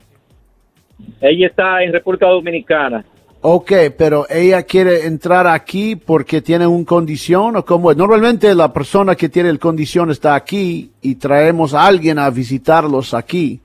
Ella 1.20 1.46
está 1.46 1.84
en 1.84 1.92
República 1.92 2.26
Dominicana. 2.26 3.04
Ok, 3.40 3.72
pero 3.96 4.26
ella 4.28 4.62
quiere 4.64 5.06
entrar 5.06 5.46
aquí 5.46 5.94
porque 5.94 6.42
tiene 6.42 6.66
una 6.66 6.84
condición 6.84 7.56
o 7.56 7.64
cómo 7.64 7.90
es. 7.90 7.96
Normalmente 7.96 8.54
la 8.54 8.72
persona 8.72 9.14
que 9.14 9.28
tiene 9.28 9.50
el 9.50 9.58
condición 9.58 10.10
está 10.10 10.34
aquí 10.34 10.90
y 11.02 11.14
traemos 11.14 11.72
a 11.74 11.86
alguien 11.86 12.18
a 12.18 12.28
visitarlos 12.30 13.14
aquí. 13.14 13.60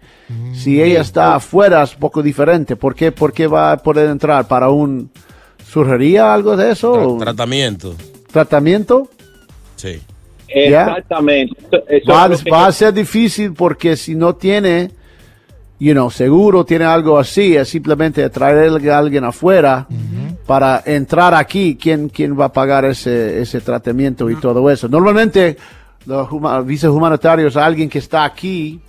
Si 0.53 0.81
ella 0.81 1.01
está 1.01 1.35
afuera 1.35 1.83
es 1.83 1.93
un 1.93 1.99
poco 1.99 2.21
diferente. 2.21 2.75
¿Por 2.75 2.95
qué, 2.95 3.11
¿Por 3.11 3.33
qué 3.33 3.47
va 3.47 3.73
a 3.73 3.77
poder 3.77 4.09
entrar? 4.09 4.47
¿Para 4.47 4.69
un 4.69 5.09
surgería 5.71 6.33
algo 6.33 6.55
de 6.55 6.71
eso? 6.71 6.91
¿O 6.91 7.17
Tratamiento. 7.17 7.95
¿Tratamiento? 8.31 9.09
Sí. 9.75 9.99
Exactamente. 10.47 11.55
Eso 11.87 12.11
Va, 12.51 12.65
a 12.65 12.71
ser 12.71 12.93
difícil 12.93 13.53
porque 13.53 13.95
si 13.95 14.15
no 14.15 14.35
tiene, 14.35 14.91
you 15.83 15.93
know, 15.93 16.11
seguro 16.11 16.63
tiene 16.63 16.85
algo 16.85 17.17
así, 17.17 17.55
es 17.55 17.69
simplemente 17.69 18.29
traer 18.29 18.87
a 18.91 18.97
alguien 18.99 19.23
afuera 19.23 19.87
para 20.45 20.83
entrar 20.85 21.33
aquí. 21.33 21.75
¿Quién, 21.81 22.07
quién 22.09 22.39
va 22.39 22.45
a 22.45 22.53
pagar 22.53 22.85
ese, 22.85 23.41
ese 23.41 23.61
tratamiento 23.61 24.29
y 24.29 24.35
todo 24.35 24.69
eso? 24.69 24.87
Normalmente, 24.87 25.57
los 26.05 26.29
huma- 26.29 26.63
visas 26.63 26.91
humanitarios, 26.91 27.57
alguien 27.57 27.89
que 27.89 27.97
está 27.97 28.23
aquí, 28.25 28.79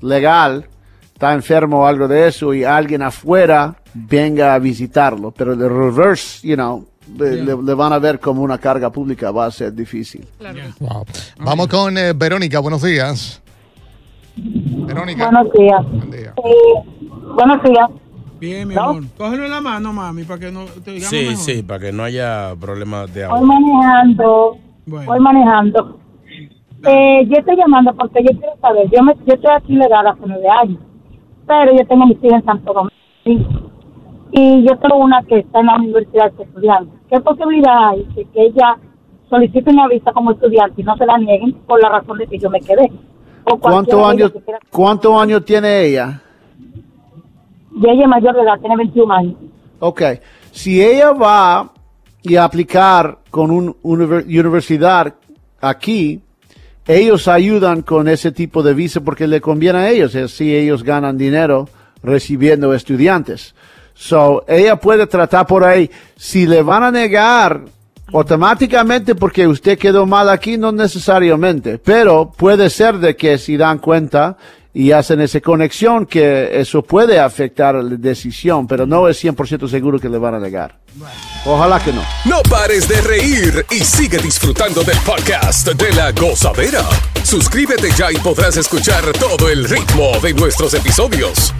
legal, 0.00 0.66
está 1.12 1.32
enfermo 1.32 1.80
o 1.80 1.86
algo 1.86 2.06
de 2.06 2.28
eso, 2.28 2.54
y 2.54 2.62
alguien 2.62 3.02
afuera 3.02 3.74
venga 3.92 4.54
a 4.54 4.58
visitarlo. 4.60 5.32
Pero 5.32 5.52
el 5.54 5.58
reverse, 5.68 6.46
you 6.46 6.54
know, 6.54 6.86
le, 7.18 7.42
le- 7.42 7.62
le 7.62 7.74
van 7.74 7.92
a 7.92 7.98
ver 7.98 8.20
como 8.20 8.42
una 8.42 8.58
carga 8.58 8.90
pública, 8.90 9.32
va 9.32 9.46
a 9.46 9.50
ser 9.50 9.72
difícil. 9.72 10.24
Wow. 10.78 11.04
Vamos 11.38 11.66
con 11.66 11.98
eh, 11.98 12.12
Verónica. 12.12 12.60
Buenos 12.60 12.82
días. 12.82 13.40
Verónica. 14.36 15.30
Buenos 15.30 15.52
días. 15.52 15.86
Eh, 16.12 17.22
buenos 17.34 17.62
días. 17.62 17.90
Bien, 18.38 18.68
mi 18.68 18.74
¿No? 18.74 18.82
amor. 18.82 19.02
Cógelo 19.16 19.44
en 19.46 19.50
la 19.50 19.60
mano, 19.60 19.92
mami, 19.92 20.24
para 20.24 20.40
que 20.40 20.52
no 20.52 20.64
te 20.84 20.90
digamos 20.92 21.08
Sí, 21.10 21.16
mejor. 21.22 21.36
sí, 21.36 21.62
para 21.62 21.80
que 21.80 21.92
no 21.92 22.02
haya 22.04 22.54
problemas 22.60 23.12
de 23.14 23.26
Voy 23.26 23.36
agua. 23.38 23.46
manejando. 23.46 24.56
Bueno. 24.86 25.06
Voy 25.06 25.20
manejando. 25.20 25.98
Eh, 26.86 27.26
yo 27.28 27.36
estoy 27.38 27.56
llamando 27.56 27.94
porque 27.94 28.22
yo 28.22 28.38
quiero 28.38 28.56
saber. 28.60 28.88
Yo, 28.90 29.02
me, 29.02 29.14
yo 29.26 29.34
estoy 29.34 29.50
aquí 29.56 29.74
legal 29.74 30.06
hace 30.06 30.20
nueve 30.26 30.48
años. 30.62 30.78
Pero 31.46 31.72
yo 31.76 31.86
tengo 31.86 32.06
mis 32.06 32.18
hijos 32.18 32.34
en 32.34 32.44
Santo 32.44 32.72
Domingo. 33.24 33.70
Y 34.32 34.64
yo 34.68 34.76
tengo 34.78 34.96
una 34.98 35.22
que 35.22 35.38
está 35.38 35.60
en 35.60 35.66
la 35.66 35.76
universidad 35.76 36.30
de 36.32 36.42
estudiante. 36.44 36.92
¿Qué 37.08 37.20
posibilidad 37.20 37.88
hay 37.88 38.04
de 38.14 38.24
que 38.26 38.42
ella 38.46 38.76
solicite 39.30 39.70
una 39.70 39.88
visa 39.88 40.12
como 40.12 40.32
estudiante 40.32 40.80
y 40.80 40.84
no 40.84 40.96
se 40.96 41.06
la 41.06 41.16
nieguen 41.16 41.52
por 41.66 41.80
la 41.82 41.88
razón 41.88 42.18
de 42.18 42.26
que 42.26 42.38
yo 42.38 42.50
me 42.50 42.60
quedé? 42.60 42.92
¿Cuántos 43.60 44.06
años, 44.06 44.32
¿Cuántos 44.70 45.22
años 45.22 45.44
tiene 45.44 45.84
ella? 45.84 46.20
Y 47.76 47.88
ella 47.88 48.02
es 48.02 48.08
mayor 48.08 48.34
de 48.34 48.42
edad, 48.42 48.58
tiene 48.58 48.76
21 48.76 49.14
años. 49.14 49.34
Ok, 49.78 50.02
si 50.50 50.82
ella 50.82 51.12
va 51.12 51.70
y 52.22 52.36
aplicar 52.36 53.18
con 53.30 53.50
una 53.50 53.72
universidad 53.82 55.14
aquí, 55.60 56.20
ellos 56.86 57.28
ayudan 57.28 57.82
con 57.82 58.08
ese 58.08 58.32
tipo 58.32 58.62
de 58.62 58.74
visa 58.74 59.00
porque 59.00 59.26
le 59.26 59.40
conviene 59.40 59.78
a 59.78 59.90
ellos, 59.90 60.14
así 60.16 60.54
ellos 60.54 60.82
ganan 60.82 61.16
dinero 61.16 61.68
recibiendo 62.02 62.74
estudiantes. 62.74 63.54
So, 63.94 64.44
ella 64.46 64.76
puede 64.76 65.06
tratar 65.06 65.46
por 65.46 65.64
ahí. 65.64 65.90
Si 66.16 66.46
le 66.46 66.62
van 66.62 66.82
a 66.82 66.90
negar 66.90 67.62
automáticamente 68.12 69.14
porque 69.14 69.46
usted 69.46 69.78
quedó 69.78 70.06
mal 70.06 70.28
aquí, 70.28 70.56
no 70.56 70.72
necesariamente, 70.72 71.78
pero 71.78 72.32
puede 72.36 72.70
ser 72.70 72.98
de 72.98 73.16
que 73.16 73.38
si 73.38 73.56
dan 73.56 73.78
cuenta 73.78 74.36
y 74.76 74.92
hacen 74.92 75.22
esa 75.22 75.40
conexión 75.40 76.04
que 76.04 76.60
eso 76.60 76.82
puede 76.82 77.18
afectar 77.18 77.74
la 77.76 77.96
decisión, 77.96 78.66
pero 78.66 78.84
no 78.84 79.08
es 79.08 79.24
100% 79.24 79.68
seguro 79.68 79.98
que 79.98 80.10
le 80.10 80.18
van 80.18 80.34
a 80.34 80.38
negar. 80.38 80.78
Ojalá 81.46 81.80
que 81.80 81.94
no. 81.94 82.02
No 82.26 82.42
pares 82.42 82.86
de 82.86 83.00
reír 83.00 83.64
y 83.70 83.76
sigue 83.76 84.18
disfrutando 84.18 84.82
del 84.84 84.98
podcast 84.98 85.68
de 85.68 85.92
la 85.94 86.12
gozadera. 86.12 86.82
Suscríbete 87.22 87.90
ya 87.96 88.12
y 88.12 88.16
podrás 88.16 88.58
escuchar 88.58 89.02
todo 89.18 89.48
el 89.48 89.64
ritmo 89.64 90.10
de 90.22 90.34
nuestros 90.34 90.74
episodios. 90.74 91.54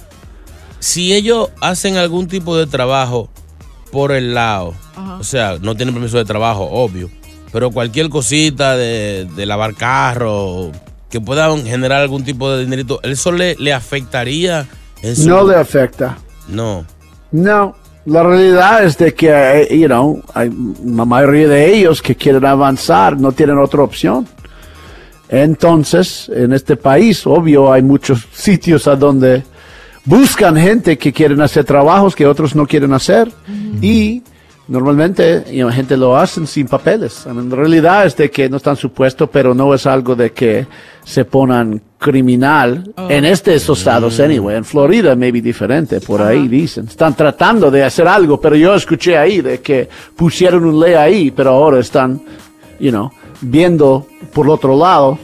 si 0.79 1.13
ellos 1.13 1.49
hacen 1.61 1.97
algún 1.97 2.27
tipo 2.27 2.55
de 2.57 2.67
trabajo 2.67 3.29
por 3.91 4.11
el 4.11 4.33
lado, 4.33 4.73
o 5.19 5.23
sea, 5.23 5.57
no 5.61 5.75
tienen 5.75 5.93
permiso 5.95 6.17
de 6.17 6.25
trabajo, 6.25 6.63
obvio, 6.69 7.09
pero 7.51 7.69
cualquier 7.71 8.09
cosita 8.09 8.75
de, 8.75 9.27
de 9.35 9.45
lavar 9.45 9.75
carro, 9.75 10.71
que 11.13 11.21
puedan 11.21 11.63
generar 11.63 12.01
algún 12.01 12.23
tipo 12.23 12.49
de 12.51 12.63
dinerito, 12.63 12.99
¿eso 13.03 13.31
le, 13.31 13.55
le 13.59 13.71
afectaría 13.71 14.65
en 15.03 15.15
su... 15.15 15.29
No 15.29 15.47
le 15.47 15.55
afecta. 15.55 16.17
No. 16.47 16.87
No, 17.31 17.75
la 18.05 18.23
realidad 18.23 18.83
es 18.83 18.97
de 18.97 19.13
que, 19.13 19.29
eh, 19.29 19.77
you 19.77 19.85
know, 19.85 20.23
hay 20.33 20.49
la 20.83 21.05
mayoría 21.05 21.47
de 21.49 21.71
ellos 21.71 22.01
que 22.01 22.15
quieren 22.15 22.43
avanzar 22.43 23.19
no 23.19 23.31
tienen 23.31 23.59
otra 23.59 23.83
opción. 23.83 24.27
Entonces, 25.29 26.31
en 26.33 26.51
este 26.51 26.77
país, 26.77 27.27
obvio, 27.27 27.71
hay 27.71 27.83
muchos 27.83 28.27
sitios 28.33 28.87
a 28.87 28.95
donde 28.95 29.43
buscan 30.05 30.57
gente 30.57 30.97
que 30.97 31.13
quieren 31.13 31.41
hacer 31.41 31.63
trabajos 31.63 32.15
que 32.15 32.25
otros 32.25 32.55
no 32.55 32.65
quieren 32.65 32.91
hacer 32.91 33.31
y 33.83 34.23
normalmente 34.67 35.43
you 35.51 35.63
know, 35.63 35.71
gente 35.71 35.97
lo 35.97 36.15
hacen 36.15 36.47
sin 36.47 36.67
papeles. 36.67 37.25
La 37.25 37.55
realidad 37.55 38.05
es 38.05 38.15
de 38.15 38.29
que 38.29 38.49
no 38.49 38.57
están 38.57 38.75
supuestos, 38.75 39.29
pero 39.31 39.53
no 39.53 39.73
es 39.73 39.85
algo 39.85 40.15
de 40.15 40.31
que 40.31 40.67
se 41.03 41.25
ponan 41.25 41.81
criminal 41.97 42.93
en 43.09 43.25
estos 43.25 43.69
estados 43.69 44.19
anyway. 44.19 44.57
En 44.57 44.65
Florida 44.65 45.15
maybe 45.15 45.41
diferente, 45.41 45.99
por 45.99 46.21
ahí 46.21 46.47
dicen. 46.47 46.87
Están 46.87 47.15
tratando 47.15 47.69
de 47.69 47.83
hacer 47.83 48.07
algo, 48.07 48.39
pero 48.39 48.55
yo 48.55 48.73
escuché 48.75 49.17
ahí 49.17 49.41
de 49.41 49.61
que 49.61 49.89
pusieron 50.15 50.65
un 50.65 50.79
ley 50.79 50.93
ahí, 50.93 51.31
pero 51.31 51.51
ahora 51.51 51.79
están, 51.79 52.21
you 52.79 52.91
know, 52.91 53.11
viendo 53.41 54.07
por 54.33 54.45
el 54.45 54.51
otro 54.51 54.77
lado 54.77 55.17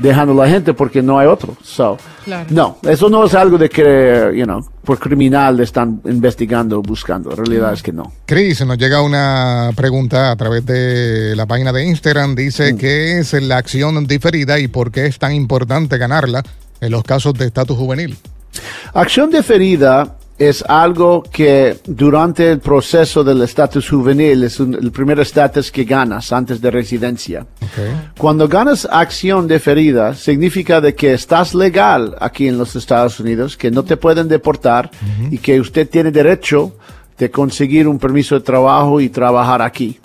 dejando 0.00 0.32
a 0.40 0.46
la 0.46 0.50
gente 0.50 0.74
porque 0.74 1.02
no 1.02 1.18
hay 1.18 1.26
otro. 1.26 1.56
So, 1.62 1.98
Claro. 2.24 2.46
No, 2.50 2.78
eso 2.82 3.08
no 3.08 3.24
es 3.24 3.34
algo 3.34 3.56
de 3.56 3.68
que, 3.68 4.32
you 4.36 4.44
know, 4.44 4.60
por 4.84 4.98
criminal 4.98 5.58
están 5.60 6.00
investigando, 6.04 6.82
buscando. 6.82 7.30
En 7.30 7.38
realidad 7.38 7.72
es 7.72 7.82
que 7.82 7.92
no. 7.92 8.12
Cris, 8.26 8.64
nos 8.64 8.76
llega 8.76 9.02
una 9.02 9.70
pregunta 9.74 10.30
a 10.30 10.36
través 10.36 10.64
de 10.66 11.34
la 11.34 11.46
página 11.46 11.72
de 11.72 11.86
Instagram. 11.86 12.34
Dice, 12.34 12.76
¿qué 12.76 13.18
es 13.20 13.32
la 13.32 13.56
acción 13.56 14.06
diferida 14.06 14.58
y 14.58 14.68
por 14.68 14.92
qué 14.92 15.06
es 15.06 15.18
tan 15.18 15.32
importante 15.32 15.96
ganarla 15.96 16.42
en 16.80 16.90
los 16.90 17.02
casos 17.04 17.34
de 17.34 17.46
estatus 17.46 17.76
juvenil? 17.76 18.16
Acción 18.92 19.30
deferida 19.30 20.16
es 20.40 20.64
algo 20.66 21.22
que 21.30 21.76
durante 21.86 22.50
el 22.52 22.60
proceso 22.60 23.22
del 23.22 23.42
estatus 23.42 23.90
juvenil 23.90 24.42
es 24.44 24.58
un- 24.58 24.72
el 24.74 24.90
primer 24.90 25.20
estatus 25.20 25.70
que 25.70 25.84
ganas 25.84 26.32
antes 26.32 26.62
de 26.62 26.70
residencia. 26.70 27.46
Cuando 28.16 28.48
ganas 28.48 28.88
acción 28.90 29.46
deferida, 29.46 30.14
significa 30.14 30.80
de 30.80 30.94
que 30.94 31.12
estás 31.12 31.54
legal 31.54 32.16
aquí 32.18 32.48
en 32.48 32.56
los 32.56 32.74
Estados 32.74 33.20
Unidos, 33.20 33.54
que 33.58 33.70
no 33.70 33.82
te 33.84 33.98
pueden 33.98 34.28
deportar 34.28 34.90
y 35.30 35.36
que 35.36 35.60
usted 35.60 35.86
tiene 35.90 36.10
derecho 36.10 36.72
de 37.18 37.30
conseguir 37.30 37.86
un 37.86 37.98
permiso 37.98 38.34
de 38.36 38.40
trabajo 38.40 38.98
y 38.98 39.10
trabajar 39.10 39.60
aquí. 39.60 40.00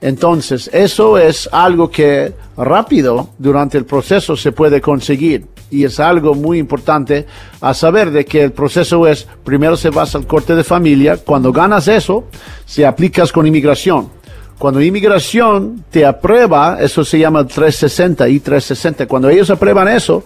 Entonces, 0.00 0.68
eso 0.72 1.18
es 1.18 1.48
algo 1.52 1.88
que 1.88 2.32
rápido 2.56 3.30
durante 3.38 3.78
el 3.78 3.84
proceso 3.84 4.36
se 4.36 4.50
puede 4.50 4.80
conseguir 4.80 5.46
y 5.70 5.84
es 5.84 6.00
algo 6.00 6.34
muy 6.34 6.58
importante 6.58 7.26
a 7.60 7.74
saber 7.74 8.10
de 8.10 8.24
que 8.24 8.42
el 8.42 8.52
proceso 8.52 9.06
es, 9.06 9.26
primero 9.44 9.76
se 9.76 9.90
vas 9.90 10.14
al 10.14 10.26
corte 10.26 10.54
de 10.54 10.64
familia, 10.64 11.18
cuando 11.18 11.52
ganas 11.52 11.88
eso, 11.88 12.24
se 12.64 12.86
aplicas 12.86 13.32
con 13.32 13.46
inmigración. 13.46 14.10
Cuando 14.58 14.80
inmigración 14.80 15.84
te 15.90 16.04
aprueba, 16.04 16.78
eso 16.80 17.04
se 17.04 17.18
llama 17.18 17.46
360 17.46 18.28
y 18.28 18.40
360. 18.40 19.06
Cuando 19.06 19.28
ellos 19.28 19.50
aprueban 19.50 19.86
eso, 19.86 20.24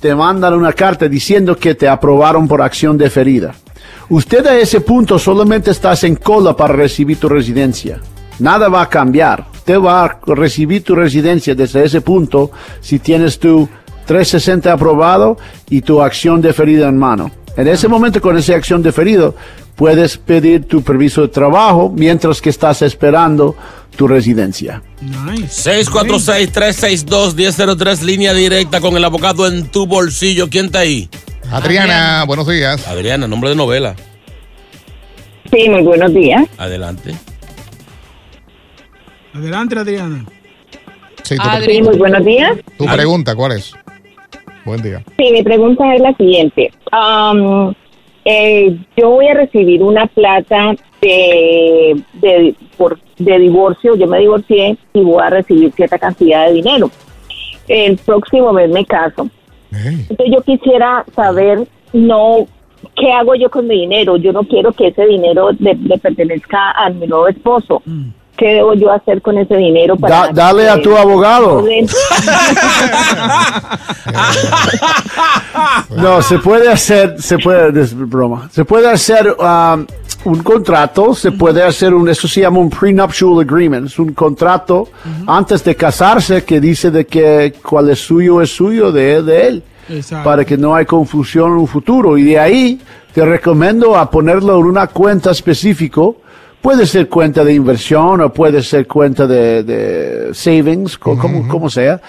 te 0.00 0.14
mandan 0.14 0.54
una 0.54 0.72
carta 0.72 1.08
diciendo 1.08 1.56
que 1.56 1.74
te 1.74 1.86
aprobaron 1.86 2.48
por 2.48 2.62
acción 2.62 2.96
deferida. 2.96 3.54
Usted 4.08 4.46
a 4.46 4.56
ese 4.56 4.80
punto 4.80 5.18
solamente 5.18 5.72
estás 5.72 6.04
en 6.04 6.16
cola 6.16 6.56
para 6.56 6.74
recibir 6.74 7.18
tu 7.18 7.28
residencia. 7.28 8.00
Nada 8.38 8.68
va 8.68 8.82
a 8.82 8.88
cambiar. 8.88 9.46
Usted 9.52 9.80
va 9.80 10.04
a 10.04 10.20
recibir 10.26 10.84
tu 10.84 10.94
residencia 10.94 11.54
desde 11.54 11.84
ese 11.84 12.00
punto 12.00 12.52
si 12.80 12.98
tienes 12.98 13.38
tu 13.38 13.68
360 14.06 14.72
aprobado 14.72 15.36
y 15.68 15.82
tu 15.82 16.00
acción 16.00 16.40
deferida 16.40 16.88
en 16.88 16.98
mano. 16.98 17.30
En 17.56 17.68
ese 17.68 17.88
momento, 17.88 18.20
con 18.20 18.36
esa 18.36 18.54
acción 18.54 18.82
deferida, 18.82 19.32
puedes 19.76 20.18
pedir 20.18 20.66
tu 20.66 20.82
permiso 20.82 21.22
de 21.22 21.28
trabajo 21.28 21.90
mientras 21.94 22.40
que 22.40 22.50
estás 22.50 22.82
esperando 22.82 23.56
tu 23.96 24.06
residencia. 24.06 24.82
646-362-1003, 25.02 28.02
línea 28.02 28.32
directa 28.34 28.80
con 28.80 28.96
el 28.96 29.04
abogado 29.04 29.48
en 29.48 29.66
tu 29.68 29.86
bolsillo. 29.86 30.48
¿Quién 30.48 30.66
está 30.66 30.80
ahí? 30.80 31.08
Adriana, 31.50 32.24
buenos 32.26 32.46
días. 32.48 32.86
Adriana, 32.86 33.26
nombre 33.26 33.50
de 33.50 33.56
novela. 33.56 33.96
Sí, 35.50 35.68
muy 35.68 35.82
buenos 35.82 36.12
días. 36.12 36.44
Adelante. 36.58 37.14
Adelante, 39.32 39.78
Adriana. 39.78 40.26
Sí, 41.22 41.36
Sí, 41.66 41.82
muy 41.82 41.96
buenos 41.96 42.24
días. 42.24 42.52
Tu 42.78 42.86
pregunta, 42.86 43.34
¿cuál 43.34 43.52
es? 43.52 43.72
Buen 44.66 44.82
día. 44.82 45.02
Sí, 45.16 45.30
mi 45.32 45.44
pregunta 45.44 45.94
es 45.94 46.00
la 46.00 46.12
siguiente. 46.14 46.72
Eh, 48.24 48.76
yo 48.96 49.10
voy 49.10 49.28
a 49.28 49.34
recibir 49.34 49.80
una 49.80 50.06
plata 50.08 50.74
de, 51.00 52.02
de, 52.14 52.54
por, 52.76 52.98
de 53.16 53.38
divorcio, 53.38 53.94
yo 53.94 54.08
me 54.08 54.18
divorcié 54.18 54.76
y 54.92 55.00
voy 55.00 55.22
a 55.22 55.30
recibir 55.30 55.72
cierta 55.72 55.96
cantidad 55.96 56.48
de 56.48 56.54
dinero. 56.54 56.90
El 57.68 57.96
próximo 57.98 58.52
mes 58.52 58.68
me 58.68 58.84
caso. 58.84 59.30
Entonces 59.70 60.26
yo 60.32 60.42
quisiera 60.42 61.04
saber, 61.14 61.68
no, 61.92 62.48
¿qué 62.96 63.12
hago 63.12 63.36
yo 63.36 63.48
con 63.48 63.68
mi 63.68 63.82
dinero? 63.82 64.16
Yo 64.16 64.32
no 64.32 64.42
quiero 64.42 64.72
que 64.72 64.88
ese 64.88 65.06
dinero 65.06 65.50
le, 65.60 65.74
le 65.74 65.98
pertenezca 65.98 66.72
a 66.72 66.90
mi 66.90 67.06
nuevo 67.06 67.28
esposo. 67.28 67.82
¿Qué 68.36 68.46
debo 68.54 68.74
yo 68.74 68.92
hacer 68.92 69.22
con 69.22 69.38
ese 69.38 69.56
dinero 69.56 69.96
para 69.96 70.26
Da- 70.28 70.32
dale 70.32 70.68
a 70.68 70.80
tu 70.82 70.96
abogado. 70.96 71.64
No, 75.96 76.22
se 76.22 76.38
puede 76.38 76.68
hacer, 76.70 77.16
se 77.20 77.38
puede, 77.38 77.80
es 77.80 77.94
broma, 77.96 78.48
se 78.52 78.64
puede 78.64 78.88
hacer 78.90 79.34
um, 79.38 79.86
un 80.24 80.42
contrato, 80.42 81.14
se 81.14 81.32
puede 81.32 81.62
hacer 81.62 81.94
un, 81.94 82.08
eso 82.08 82.28
se 82.28 82.40
llama 82.42 82.58
un 82.58 82.70
prenuptial 82.70 83.40
agreement, 83.40 83.86
es 83.86 83.98
un 83.98 84.12
contrato 84.12 84.88
antes 85.26 85.64
de 85.64 85.74
casarse 85.74 86.44
que 86.44 86.60
dice 86.60 86.90
de 86.90 87.06
que 87.06 87.54
cuál 87.62 87.90
es 87.90 88.00
suyo 88.00 88.42
es 88.42 88.50
suyo 88.50 88.92
de, 88.92 89.22
de 89.22 89.46
él, 89.48 89.62
Exacto. 89.88 90.28
para 90.28 90.44
que 90.44 90.56
no 90.56 90.74
haya 90.74 90.86
confusión 90.86 91.52
en 91.52 91.58
un 91.58 91.66
futuro. 91.66 92.18
Y 92.18 92.24
de 92.24 92.38
ahí 92.38 92.80
te 93.14 93.24
recomiendo 93.24 93.96
a 93.96 94.10
ponerlo 94.10 94.58
en 94.58 94.66
una 94.66 94.88
cuenta 94.88 95.30
específico. 95.30 96.16
Puede 96.60 96.86
ser 96.86 97.08
cuenta 97.08 97.44
de 97.44 97.54
inversión 97.54 98.20
o 98.20 98.32
puede 98.32 98.62
ser 98.62 98.86
cuenta 98.86 99.26
de, 99.26 99.62
de 99.62 100.34
savings, 100.34 100.98
co- 100.98 101.16
como, 101.16 101.46
como 101.48 101.70
sea. 101.70 102.00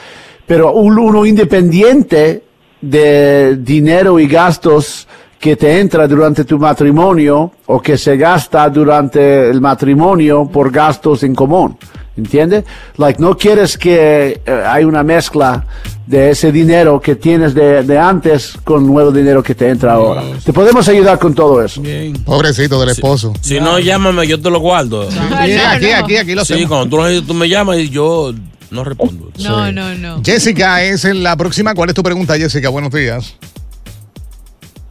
Pero 0.45 0.71
un- 0.73 0.97
uno 0.97 1.25
independiente 1.25 2.43
de 2.81 3.57
dinero 3.57 4.19
y 4.19 4.27
gastos 4.27 5.07
que 5.39 5.55
te 5.55 5.79
entra 5.79 6.07
durante 6.07 6.43
tu 6.45 6.57
matrimonio 6.57 7.51
o 7.67 7.79
que 7.79 7.97
se 7.97 8.17
gasta 8.17 8.67
durante 8.69 9.49
el 9.49 9.62
matrimonio 9.62 10.45
por 10.51 10.71
gastos 10.71 11.21
en 11.23 11.36
común. 11.36 11.77
¿Entiendes? 12.17 12.63
Like, 12.97 13.21
no 13.21 13.38
quieres 13.38 13.77
que 13.77 14.41
eh, 14.45 14.63
hay 14.65 14.84
una 14.86 15.03
mezcla 15.03 15.65
de 16.08 16.32
ese 16.32 16.51
dinero 16.51 16.99
que 16.99 17.15
tienes 17.15 17.53
de, 17.53 17.84
de 17.84 17.97
antes 17.99 18.58
con 18.63 18.88
nuevo 18.88 19.12
dinero 19.12 19.43
que 19.43 19.53
te 19.53 19.69
entra 19.69 19.93
ahora. 19.93 20.23
Te 20.43 20.51
podemos 20.51 20.88
ayudar 20.88 21.19
con 21.19 21.36
todo 21.36 21.63
eso. 21.63 21.82
Pobrecito 22.25 22.80
del 22.80 22.89
esposo. 22.89 23.34
Si 23.41 23.60
no, 23.60 23.77
llámame, 23.80 24.25
yo 24.27 24.41
te 24.41 24.49
lo 24.49 24.60
guardo. 24.60 25.03
Aquí, 25.38 25.53
aquí, 25.53 25.91
aquí, 25.91 26.17
aquí 26.17 26.34
lo 26.34 26.43
Sí, 26.43 26.53
hacemos. 26.53 26.69
cuando 26.69 26.89
tú, 26.89 26.97
lo- 27.03 27.21
tú 27.23 27.34
me 27.36 27.47
llamas 27.47 27.77
y 27.77 27.89
yo 27.89 28.34
no 28.71 28.84
respondo. 28.84 29.30
No, 29.43 29.71
no, 29.71 29.93
no. 29.95 30.21
Jessica 30.25 30.82
es 30.84 31.06
en 31.06 31.21
la 31.23 31.36
próxima. 31.38 31.75
¿Cuál 31.75 31.89
es 31.89 31.95
tu 31.95 32.01
pregunta, 32.03 32.36
Jessica? 32.36 32.69
Buenos 32.69 32.91
días. 32.91 33.36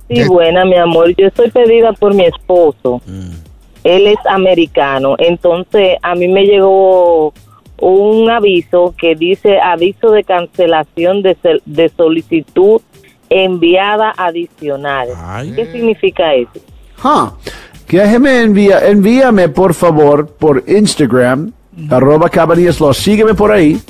Sí, 0.08 0.22
buena, 0.28 0.64
mi 0.64 0.76
amor. 0.76 1.12
Yo 1.18 1.26
estoy 1.26 1.50
pedida 1.50 1.92
por 1.94 2.14
mi 2.14 2.24
esposo. 2.26 3.02
Él 3.86 4.08
es 4.08 4.18
americano. 4.28 5.14
Entonces, 5.18 5.96
a 6.02 6.16
mí 6.16 6.26
me 6.26 6.44
llegó 6.44 7.32
un 7.78 8.28
aviso 8.28 8.94
que 8.98 9.14
dice 9.14 9.60
aviso 9.60 10.10
de 10.10 10.24
cancelación 10.24 11.22
de, 11.22 11.36
de 11.64 11.88
solicitud 11.96 12.80
enviada 13.30 14.12
adicional. 14.16 15.08
¿Qué 15.54 15.70
significa 15.70 16.34
eso? 16.34 16.60
Huh. 17.04 17.30
Déjeme 17.88 18.42
envía, 18.42 18.80
envíame 18.88 19.48
por 19.48 19.72
favor 19.72 20.26
por 20.26 20.64
Instagram, 20.66 21.52
arroba 21.88 22.28
Cabanillas 22.28 22.80
Law. 22.80 22.92
sígueme 22.92 23.34
por 23.34 23.52
ahí 23.52 23.80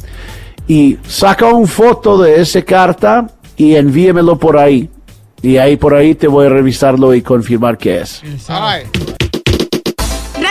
y 0.68 0.98
saca 1.06 1.46
una 1.46 1.66
foto 1.66 2.18
de 2.18 2.42
esa 2.42 2.60
carta 2.60 3.26
y 3.56 3.76
envíamelo 3.76 4.38
por 4.38 4.58
ahí. 4.58 4.90
Y 5.40 5.56
ahí 5.56 5.76
por 5.76 5.94
ahí 5.94 6.14
te 6.14 6.26
voy 6.28 6.46
a 6.46 6.50
revisarlo 6.50 7.14
y 7.14 7.22
confirmar 7.22 7.78
que 7.78 8.00
es. 8.00 8.22